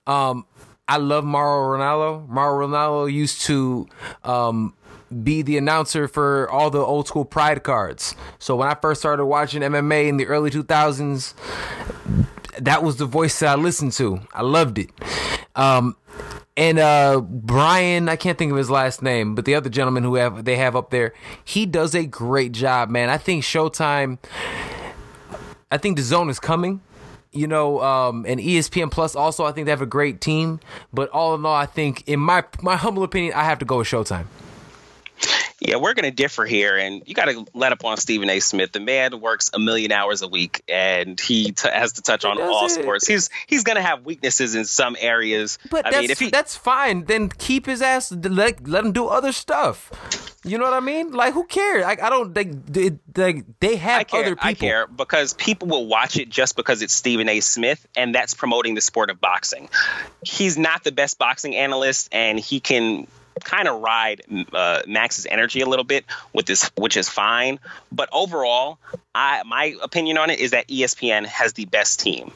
[0.06, 0.44] Um,
[0.86, 2.28] I love Mauro Ranallo.
[2.28, 3.88] Mauro Ranallo used to
[4.22, 4.74] um,
[5.22, 8.14] be the announcer for all the old school Pride cards.
[8.38, 11.32] So when I first started watching MMA in the early 2000s,
[12.58, 14.20] that was the voice that I listened to.
[14.34, 14.90] I loved it.
[15.56, 15.96] Um,
[16.56, 20.16] and uh, Brian, I can't think of his last name, but the other gentleman who
[20.16, 21.12] have they have up there,
[21.44, 23.08] he does a great job, man.
[23.08, 24.18] I think Showtime.
[25.70, 26.82] I think the zone is coming
[27.32, 30.60] you know, um, and ESPN Plus also, I think they have a great team.
[30.92, 33.78] But all in all, I think, in my my humble opinion, I have to go
[33.78, 34.26] with Showtime.
[35.64, 38.40] Yeah, we're going to differ here, and you got to let up on Stephen A.
[38.40, 38.72] Smith.
[38.72, 42.40] The man works a million hours a week, and he t- has to touch on
[42.40, 42.70] all it.
[42.70, 43.06] sports.
[43.06, 45.58] He's he's going to have weaknesses in some areas.
[45.70, 47.04] But I that's, mean, if he, that's fine.
[47.04, 48.10] Then keep his ass.
[48.10, 49.90] Let let him do other stuff.
[50.44, 51.12] You know what I mean?
[51.12, 51.84] Like, who cares?
[51.84, 52.34] I, I don't.
[52.34, 54.48] They, they, they, they have care, other people.
[54.48, 57.38] I care because people will watch it just because it's Stephen A.
[57.38, 59.68] Smith, and that's promoting the sport of boxing.
[60.24, 63.06] He's not the best boxing analyst, and he can
[63.42, 64.22] kind of ride
[64.52, 67.58] uh, Max's energy a little bit with this, which is fine.
[67.90, 68.78] But overall,
[69.14, 72.32] I my opinion on it is that ESPN has the best team.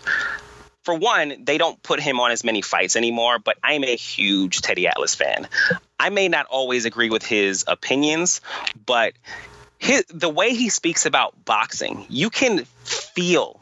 [0.85, 4.61] For one, they don't put him on as many fights anymore, but I'm a huge
[4.61, 5.49] Teddy Atlas fan.
[5.99, 8.41] I may not always agree with his opinions,
[8.87, 9.15] but
[9.79, 13.61] his, the way he speaks about boxing, you can feel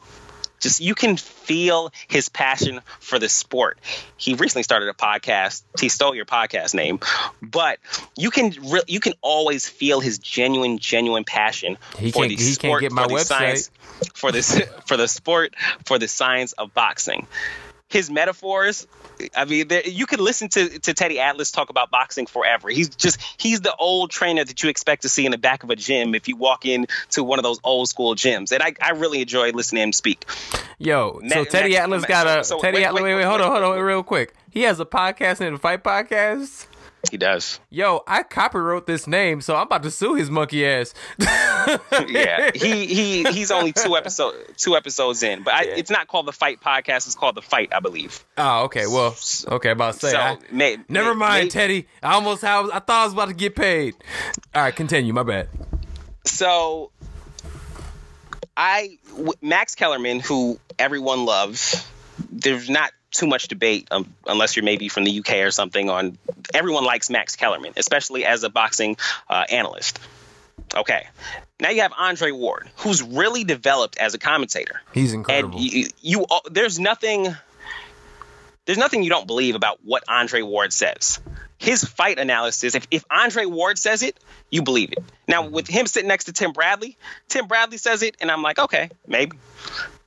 [0.64, 3.78] just you can feel his passion for the sport.
[4.16, 5.62] He recently started a podcast.
[5.78, 6.98] He stole your podcast name,
[7.40, 7.78] but
[8.16, 12.42] you can re- you can always feel his genuine genuine passion he for the he
[12.42, 13.70] sport, can't get my website science,
[14.14, 15.54] for this for the sport
[15.84, 17.26] for the science of boxing.
[17.94, 18.86] His metaphors
[19.34, 22.68] I mean, there, you could listen to, to Teddy Atlas talk about boxing forever.
[22.68, 25.70] He's just he's the old trainer that you expect to see in the back of
[25.70, 28.52] a gym if you walk into one of those old school gyms.
[28.52, 30.24] And I, I really enjoy listening to him speak.
[30.78, 33.02] Yo, so Teddy next, Atlas got a so, Teddy wait, Atlas.
[33.02, 34.34] Wait, wait, wait, hold on, hold on, real quick.
[34.50, 36.66] He has a podcast and a fight podcast.
[37.10, 37.60] He does.
[37.70, 40.94] Yo, I copywrote this name, so I'm about to sue his monkey ass.
[41.18, 45.74] yeah, he he he's only two episode two episodes in, but I, yeah.
[45.76, 47.06] it's not called the Fight Podcast.
[47.06, 48.24] It's called the Fight, I believe.
[48.36, 48.86] Oh, okay.
[48.86, 49.16] Well,
[49.48, 49.70] okay.
[49.70, 51.86] About to say, so, I, may, never may, mind, may, Teddy.
[52.02, 52.70] I almost have.
[52.70, 53.94] I thought I was about to get paid.
[54.54, 55.12] All right, continue.
[55.12, 55.48] My bad.
[56.24, 56.90] So,
[58.56, 58.98] I
[59.42, 61.86] Max Kellerman, who everyone loves.
[62.30, 66.18] There's not too much debate um, unless you're maybe from the UK or something on
[66.52, 68.96] everyone likes Max Kellerman, especially as a boxing
[69.30, 69.98] uh, analyst.
[70.74, 71.06] Okay.
[71.60, 74.80] Now you have Andre Ward, who's really developed as a commentator.
[74.92, 75.58] He's incredible.
[75.58, 77.34] And you, you uh, there's nothing
[78.66, 81.20] there's nothing you don't believe about what Andre Ward says.
[81.58, 84.18] His fight analysis, if, if Andre Ward says it,
[84.50, 85.04] you believe it.
[85.28, 86.96] Now, with him sitting next to Tim Bradley,
[87.28, 89.38] Tim Bradley says it, and I'm like, okay, maybe.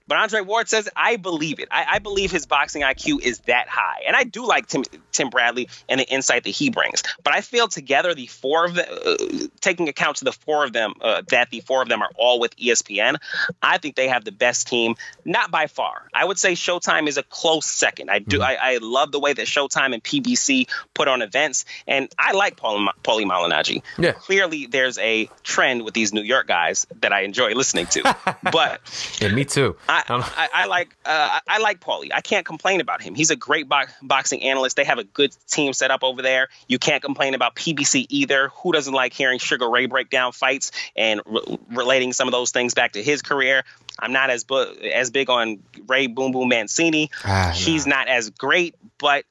[0.08, 1.68] But Andre Ward says, I believe it.
[1.72, 4.04] I, I, believe his boxing IQ is that high.
[4.08, 7.04] And I do like Tim, Tim Bradley and the insight that he brings.
[7.24, 9.16] But I feel together, the four of them, uh,
[9.60, 12.40] taking account to the four of them, uh, that the four of them are all
[12.40, 13.18] with ESPN,
[13.62, 14.96] I think they have the best team,
[15.26, 16.08] not by far.
[16.14, 18.10] I would say Showtime is a close second.
[18.10, 18.38] I do.
[18.38, 18.46] Mm-hmm.
[18.46, 21.66] I, I, love the way that Showtime and PBC put on events.
[21.88, 23.82] And I like Paulie, Paulie Malignaggi.
[23.98, 24.14] Yeah.
[24.14, 28.16] Clearly, there's a trend with these New York guys that I enjoy listening to.
[28.52, 28.82] but
[29.20, 29.76] yeah, me too.
[29.90, 32.10] I, I, I, I, like uh, I like Paulie.
[32.14, 33.16] I can't complain about him.
[33.16, 34.76] He's a great bo- boxing analyst.
[34.76, 36.50] They have a good team set up over there.
[36.68, 38.50] You can't complain about PBC either.
[38.50, 42.52] Who doesn't like hearing Sugar Ray break down fights and re- relating some of those
[42.52, 43.64] things back to his career?
[44.00, 47.10] I'm not as bu- as big on Ray Boom Boom Mancini.
[47.26, 49.26] Ah, He's not as great, but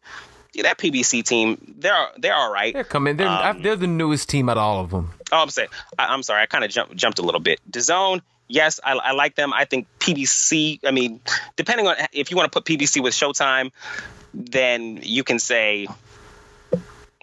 [0.52, 2.72] yeah, that PBC team, they're they're all right.
[2.72, 3.16] They're coming.
[3.16, 5.10] They're um, they're the newest team out of all of them.
[5.30, 5.68] Oh, I'm saying.
[5.98, 6.42] I, am sorry.
[6.42, 7.60] I kind of jumped jumped a little bit.
[7.70, 9.52] DAZN, yes, I, I like them.
[9.52, 10.80] I think PBC.
[10.84, 11.20] I mean,
[11.56, 13.72] depending on if you want to put PBC with Showtime,
[14.34, 15.86] then you can say.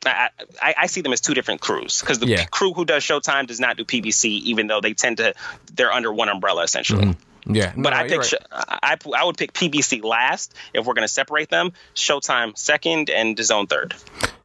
[0.05, 0.29] I,
[0.61, 2.43] I, I see them as two different crews because the yeah.
[2.43, 5.33] crew who does Showtime does not do PBC, even though they tend to
[5.73, 7.05] they're under one umbrella essentially.
[7.05, 7.55] Mm-hmm.
[7.55, 8.33] Yeah, no, but I pick right.
[8.51, 11.73] I, I would pick PBC last if we're going to separate them.
[11.95, 13.93] Showtime second and DAZN third.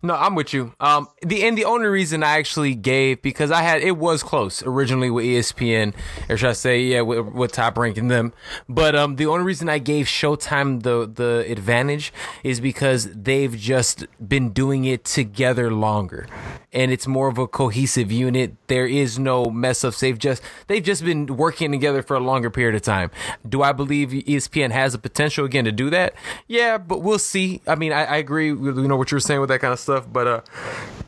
[0.01, 0.75] No, I'm with you.
[0.79, 4.63] Um, the and the only reason I actually gave because I had it was close
[4.63, 5.93] originally with ESPN,
[6.29, 8.33] or should I say, yeah, with, with top ranking them.
[8.69, 12.13] But um, the only reason I gave Showtime the the advantage
[12.45, 16.29] is because they've just been doing it together longer,
[16.73, 18.55] and it's more of a cohesive unit.
[18.69, 19.99] There is no mess ups.
[19.99, 23.11] They've just they've just been working together for a longer period of time.
[23.49, 26.15] Do I believe ESPN has the potential again to do that?
[26.47, 27.63] Yeah, but we'll see.
[27.67, 29.81] I mean, I, I agree with you know what you're saying with that kind of
[29.81, 30.41] stuff, but uh,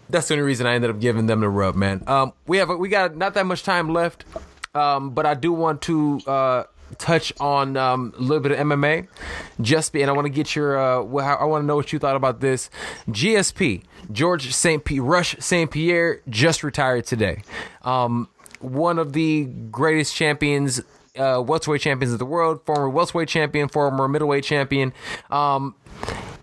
[0.08, 2.02] that's the only reason I ended up giving them the rub, man.
[2.06, 4.24] Um, we have we got not that much time left,
[4.74, 6.64] um, but I do want to uh,
[6.98, 9.08] touch on um, a little bit of MMA.
[9.60, 10.78] Just be, and I want to get your.
[10.78, 12.70] Uh, I want to know what you thought about this.
[13.08, 15.00] GSP George Saint P.
[15.00, 17.42] Rush Saint Pierre just retired today.
[17.82, 18.28] Um,
[18.60, 20.82] one of the greatest champions
[21.18, 24.92] uh, welterweight champions of the world, former welterweight champion, former middleweight champion.
[25.30, 25.74] Um,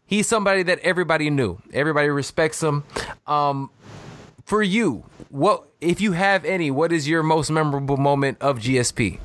[0.08, 1.60] he's somebody that everybody knew.
[1.72, 2.84] Everybody respects him.
[3.28, 3.70] Um,
[4.46, 6.72] for you, what if you have any?
[6.72, 9.20] What is your most memorable moment of GSP?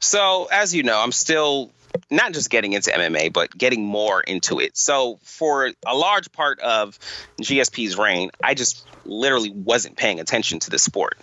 [0.00, 1.70] So, as you know, I'm still
[2.10, 4.76] not just getting into MMA, but getting more into it.
[4.76, 6.98] So, for a large part of
[7.40, 11.18] GSP's reign, I just literally wasn't paying attention to the sport.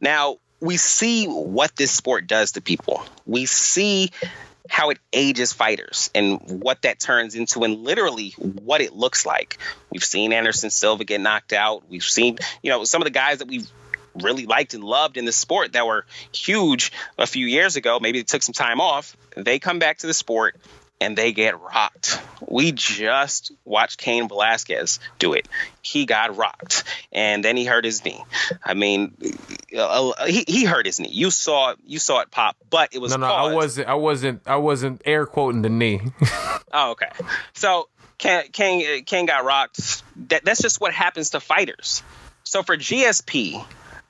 [0.00, 3.04] Now, we see what this sport does to people.
[3.26, 4.10] We see
[4.68, 9.58] how it ages fighters and what that turns into and literally what it looks like.
[9.90, 11.88] We've seen Anderson Silva get knocked out.
[11.88, 13.68] We've seen, you know, some of the guys that we've
[14.14, 17.98] really liked and loved in the sport that were huge a few years ago.
[18.00, 19.16] Maybe they took some time off.
[19.36, 20.56] They come back to the sport
[21.00, 22.20] and they get rocked.
[22.46, 25.48] We just watched Cain Velasquez do it.
[25.82, 28.22] He got rocked, and then he hurt his knee.
[28.64, 29.16] I mean,
[29.74, 31.10] uh, uh, he, he hurt his knee.
[31.10, 33.26] You saw you saw it pop, but it was no, no.
[33.26, 33.50] Paused.
[33.50, 33.88] I wasn't.
[33.88, 34.42] I wasn't.
[34.46, 36.00] I wasn't air quoting the knee.
[36.72, 37.10] oh, okay.
[37.54, 37.88] So
[38.18, 40.02] Cain Cain Cain got rocked.
[40.28, 42.02] That that's just what happens to fighters.
[42.44, 43.64] So for GSP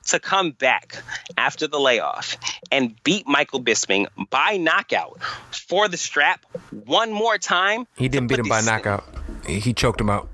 [0.07, 1.01] to come back
[1.37, 2.37] after the layoff
[2.71, 6.45] and beat Michael Bisping by knockout for the strap
[6.85, 7.87] one more time.
[7.95, 9.03] He didn't beat him by knockout.
[9.45, 10.29] He choked him out.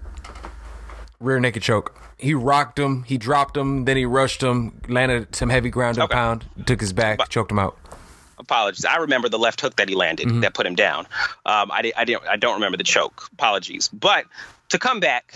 [1.20, 1.98] Rear naked choke.
[2.18, 3.04] He rocked him.
[3.04, 3.86] He dropped him.
[3.86, 4.82] Then he rushed him.
[4.88, 6.14] Landed some heavy ground and okay.
[6.14, 6.46] pound.
[6.66, 7.18] Took his back.
[7.18, 7.78] But, choked him out.
[8.38, 8.86] Apologies.
[8.86, 10.40] I remember the left hook that he landed mm-hmm.
[10.42, 11.06] that put him down.
[11.46, 12.28] Um, I, I didn't.
[12.28, 13.30] I don't remember the choke.
[13.34, 13.90] Apologies.
[13.90, 14.26] But
[14.70, 15.36] to come back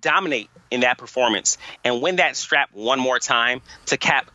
[0.00, 4.30] dominate in that performance and win that strap one more time to cap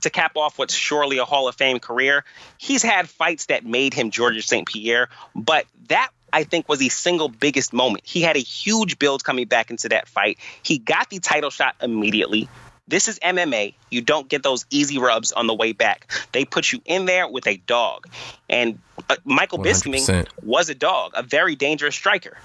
[0.00, 2.24] to cap off what's surely a Hall of Fame career.
[2.58, 4.66] He's had fights that made him Georges St.
[4.66, 8.04] Pierre, but that I think was the single biggest moment.
[8.06, 10.38] He had a huge build coming back into that fight.
[10.62, 12.48] He got the title shot immediately.
[12.88, 13.74] This is MMA.
[13.90, 16.10] You don't get those easy rubs on the way back.
[16.32, 18.08] They put you in there with a dog.
[18.48, 22.36] And uh, Michael Bisping was a dog, a very dangerous striker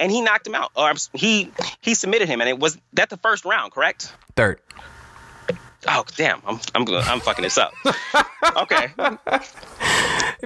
[0.00, 0.70] and he knocked him out.
[0.76, 4.12] Or he he submitted him, and it was that the first round, correct?
[4.36, 4.60] Third.
[5.86, 6.42] Oh damn!
[6.46, 7.72] I'm I'm I'm fucking this up.
[8.56, 8.88] okay.
[8.96, 9.18] Fam,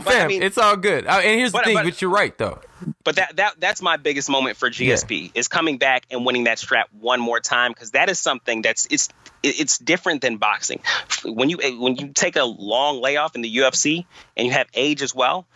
[0.06, 1.06] I mean, it's all good.
[1.06, 2.60] And here's the but, thing, but, but, you're right though.
[3.04, 5.30] But that that that's my biggest moment for GSP yeah.
[5.34, 8.86] is coming back and winning that strap one more time because that is something that's
[8.90, 9.08] it's
[9.42, 10.80] it's different than boxing.
[11.24, 14.04] When you eh, when you take a long layoff in the UFC
[14.36, 15.46] and you have age as well,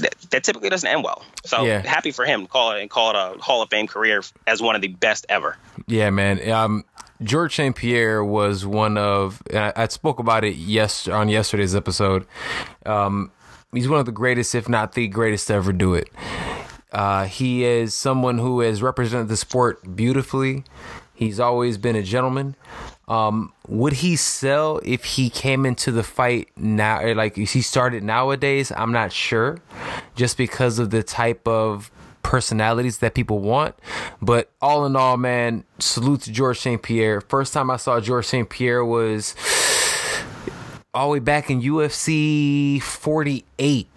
[0.00, 1.24] that, that typically doesn't end well.
[1.44, 1.86] So yeah.
[1.86, 2.46] happy for him.
[2.46, 5.26] Call it and call it a Hall of Fame career as one of the best
[5.28, 5.56] ever.
[5.86, 6.48] Yeah, man.
[6.50, 6.84] Um,
[7.22, 7.74] George St.
[7.74, 12.26] Pierre was one of I, I, spoke about it yes on yesterday's episode.
[12.84, 13.30] Um,
[13.72, 16.08] he's one of the greatest, if not the greatest, to ever do it.
[16.92, 20.64] Uh, he is someone who has represented the sport beautifully.
[21.14, 22.54] He's always been a gentleman.
[23.08, 27.14] Um, would he sell if he came into the fight now?
[27.14, 29.58] Like if he started nowadays, I'm not sure,
[30.14, 31.90] just because of the type of
[32.22, 33.76] personalities that people want.
[34.20, 36.82] But all in all, man, salute to George St.
[36.82, 37.20] Pierre.
[37.20, 38.48] First time I saw George St.
[38.48, 39.36] Pierre was
[40.92, 43.95] all the way back in UFC 48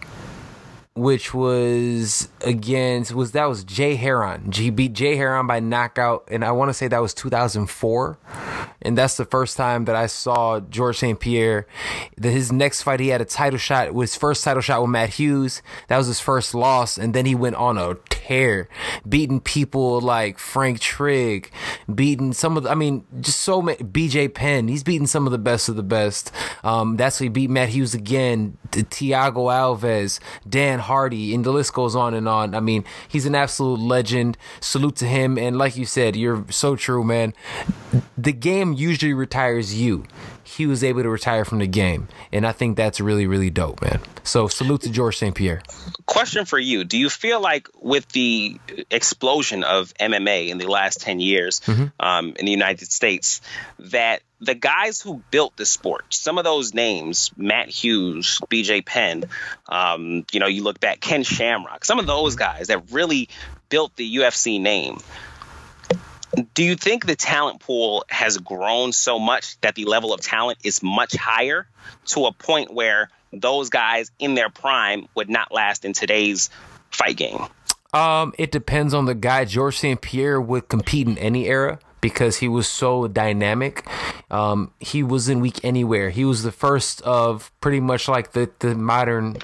[0.95, 4.53] which was against was that was Jay Hieron.
[4.53, 8.17] He beat Jay Hieron by knockout, and I want to say that was 2004,
[8.81, 11.19] and that's the first time that I saw George St.
[11.19, 11.67] Pierre.
[12.17, 14.91] That his next fight, he had a title shot, was his first title shot with
[14.91, 15.61] Matt Hughes.
[15.87, 18.67] That was his first loss, and then he went on a tear,
[19.07, 21.51] beating people like Frank Trigg,
[21.93, 23.77] beating some of the, I mean, just so many.
[23.77, 26.31] BJ Penn, he's beating some of the best of the best.
[26.63, 28.57] Um, that's why he beat Matt Hughes again.
[28.71, 32.55] Thiago Alves, Dan Hardy, and the list goes on and on.
[32.55, 34.37] I mean, he's an absolute legend.
[34.59, 35.37] Salute to him.
[35.37, 37.35] And like you said, you're so true, man.
[38.17, 40.05] The game usually retires you.
[40.49, 42.07] He was able to retire from the game.
[42.33, 43.99] And I think that's really, really dope, man.
[44.23, 45.35] So salute to George St.
[45.35, 45.61] Pierre.
[46.05, 46.83] Question for you.
[46.83, 51.85] Do you feel like with the explosion of MMA in the last 10 years Mm-hmm.
[51.99, 53.41] um, in the United States,
[53.79, 59.25] that the guys who built the sport, some of those names, Matt Hughes, BJ Penn,
[59.67, 63.29] um, you know, you look back, Ken Shamrock, some of those guys that really
[63.69, 64.99] built the UFC name.
[66.53, 70.59] Do you think the talent pool has grown so much that the level of talent
[70.63, 71.67] is much higher
[72.07, 76.49] to a point where those guys in their prime would not last in today's
[76.91, 77.45] fight game?
[77.93, 79.45] Um, it depends on the guy.
[79.45, 83.85] Georges St-Pierre would compete in any era because he was so dynamic.
[84.29, 86.11] Um, he wasn't weak anywhere.
[86.11, 89.37] He was the first of pretty much like the, the modern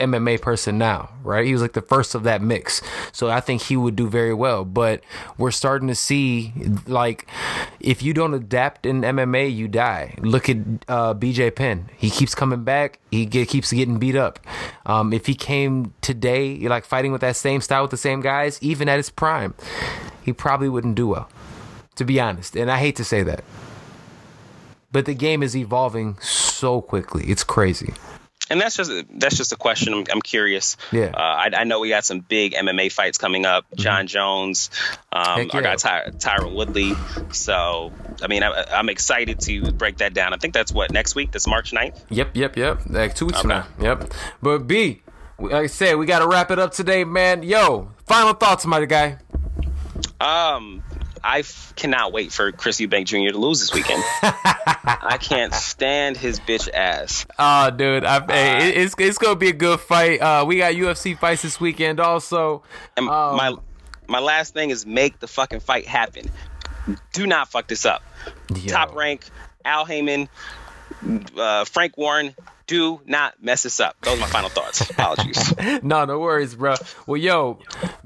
[0.00, 1.46] MMA person now, right?
[1.46, 2.82] He was like the first of that mix.
[3.12, 4.64] So I think he would do very well.
[4.64, 5.02] But
[5.38, 6.52] we're starting to see
[6.86, 7.26] like
[7.78, 10.14] if you don't adapt in MMA, you die.
[10.18, 10.56] Look at
[10.88, 11.88] uh, BJ Penn.
[11.96, 12.98] He keeps coming back.
[13.10, 14.40] He get, keeps getting beat up.
[14.86, 18.58] Um, if he came today, like fighting with that same style with the same guys,
[18.62, 19.54] even at his prime,
[20.22, 21.28] he probably wouldn't do well.
[21.96, 23.44] To be honest, and I hate to say that,
[24.90, 27.24] but the game is evolving so quickly.
[27.24, 27.92] It's crazy.
[28.50, 29.94] And that's just that's just a question.
[29.94, 30.76] I'm, I'm curious.
[30.90, 31.12] Yeah.
[31.14, 33.64] Uh, I, I know we got some big MMA fights coming up.
[33.76, 34.70] Jon Jones,
[35.12, 35.60] um, yeah.
[35.60, 36.94] guy Ty, Tyron Woodley.
[37.32, 37.92] So
[38.22, 40.34] I mean, I, I'm excited to break that down.
[40.34, 41.30] I think that's what next week.
[41.30, 41.98] That's March 9th.
[42.10, 42.80] Yep, yep, yep.
[42.88, 43.66] Like two weeks from now.
[43.80, 44.12] Yep.
[44.42, 45.02] But B,
[45.38, 47.42] like I said, we got to wrap it up today, man.
[47.42, 49.18] Yo, final thoughts, my guy.
[50.20, 50.82] Um,
[51.22, 51.42] I
[51.76, 53.32] cannot wait for Chris Eubank Jr.
[53.32, 54.02] to lose this weekend.
[54.22, 57.26] I can't stand his bitch ass.
[57.38, 60.20] Oh, dude, I, hey, it- it's it's gonna be a good fight.
[60.20, 62.62] Uh, we got UFC fights this weekend, also.
[62.96, 63.54] And Um, my
[64.06, 66.30] my last thing is make the fucking fight happen.
[67.12, 68.02] Do not fuck this up.
[68.54, 68.72] Yo.
[68.72, 69.24] Top rank,
[69.64, 70.28] Al Haymon,
[71.36, 72.34] uh, Frank Warren.
[72.66, 73.96] Do not mess this up.
[74.02, 74.88] Those are my final thoughts.
[74.90, 75.54] Apologies.
[75.82, 76.74] No, no worries, bro.
[77.06, 77.58] Well, yo,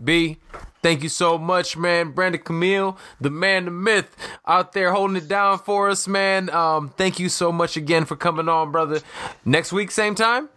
[0.02, 0.38] B,
[0.84, 2.10] thank you so much, man.
[2.10, 4.14] Brandon Camile, the man, the myth,
[4.46, 6.50] out there holding it down for us, man.
[6.50, 9.00] Um, thank you so much again for coming on, brother.
[9.46, 10.50] Next week, same time.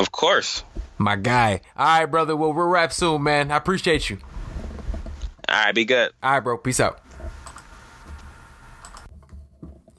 [0.00, 0.64] of course.
[0.98, 1.60] My guy.
[1.76, 2.36] All right, brother.
[2.36, 3.52] Well, we'll wrap soon, man.
[3.52, 4.18] I appreciate you.
[5.48, 6.10] All right, be good.
[6.20, 6.58] All right, bro.
[6.58, 7.00] Peace out.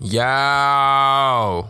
[0.01, 0.21] Yo.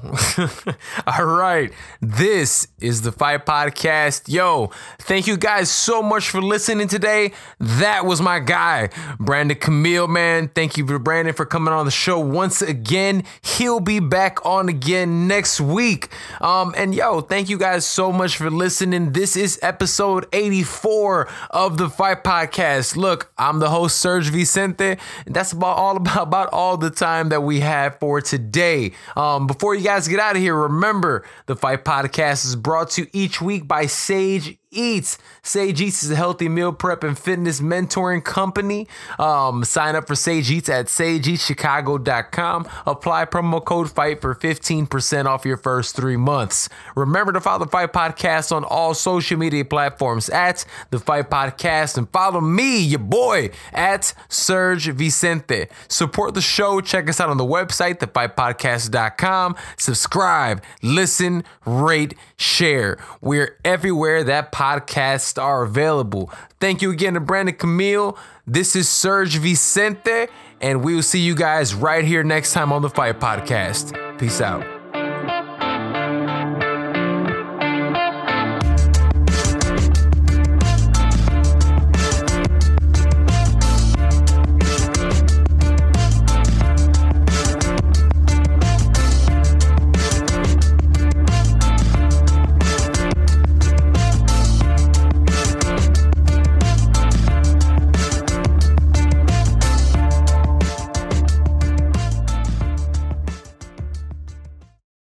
[1.08, 1.72] All right.
[2.00, 4.32] This is the Fight Podcast.
[4.32, 4.70] Yo,
[5.00, 7.32] thank you guys so much for listening today.
[7.60, 10.50] That was my guy, Brandon Camile, man.
[10.50, 13.24] Thank you for Brandon for coming on the show once again.
[13.42, 16.10] He'll be back on again next week.
[16.40, 19.14] Um, and yo, thank you guys so much for listening.
[19.14, 22.96] This is episode 84 of the Fight Podcast.
[22.96, 24.98] Look, I'm the host, Serge Vicente.
[25.26, 28.92] And that's about all about, about all the time that we have for today.
[29.16, 33.04] Um, before you guys get out of here, remember the Fight Podcast is brought to
[33.04, 35.18] you each week by Sage Eats.
[35.42, 38.88] Sage Eats is a healthy meal prep and fitness mentoring company.
[39.18, 42.68] Um, sign up for Sage Eats at sageeatschicago.com.
[42.86, 46.70] Apply promo code FIGHT for 15% off your first three months.
[46.96, 51.98] Remember to follow the Fight Podcast on all social media platforms at the Fight Podcast
[51.98, 55.68] and follow me, your boy, at Serge Vicente.
[55.88, 56.82] Support the show.
[56.82, 59.56] Check us out on the website, thefightpodcast.com.
[59.78, 62.98] Subscribe, listen, rate, share.
[63.22, 66.32] We're everywhere that podcasts are available.
[66.60, 68.18] Thank you again to Brandon Camile.
[68.48, 70.28] This is Serge Vicente,
[70.62, 74.18] and we will see you guys right here next time on the Fight Podcast.
[74.18, 74.79] Peace out.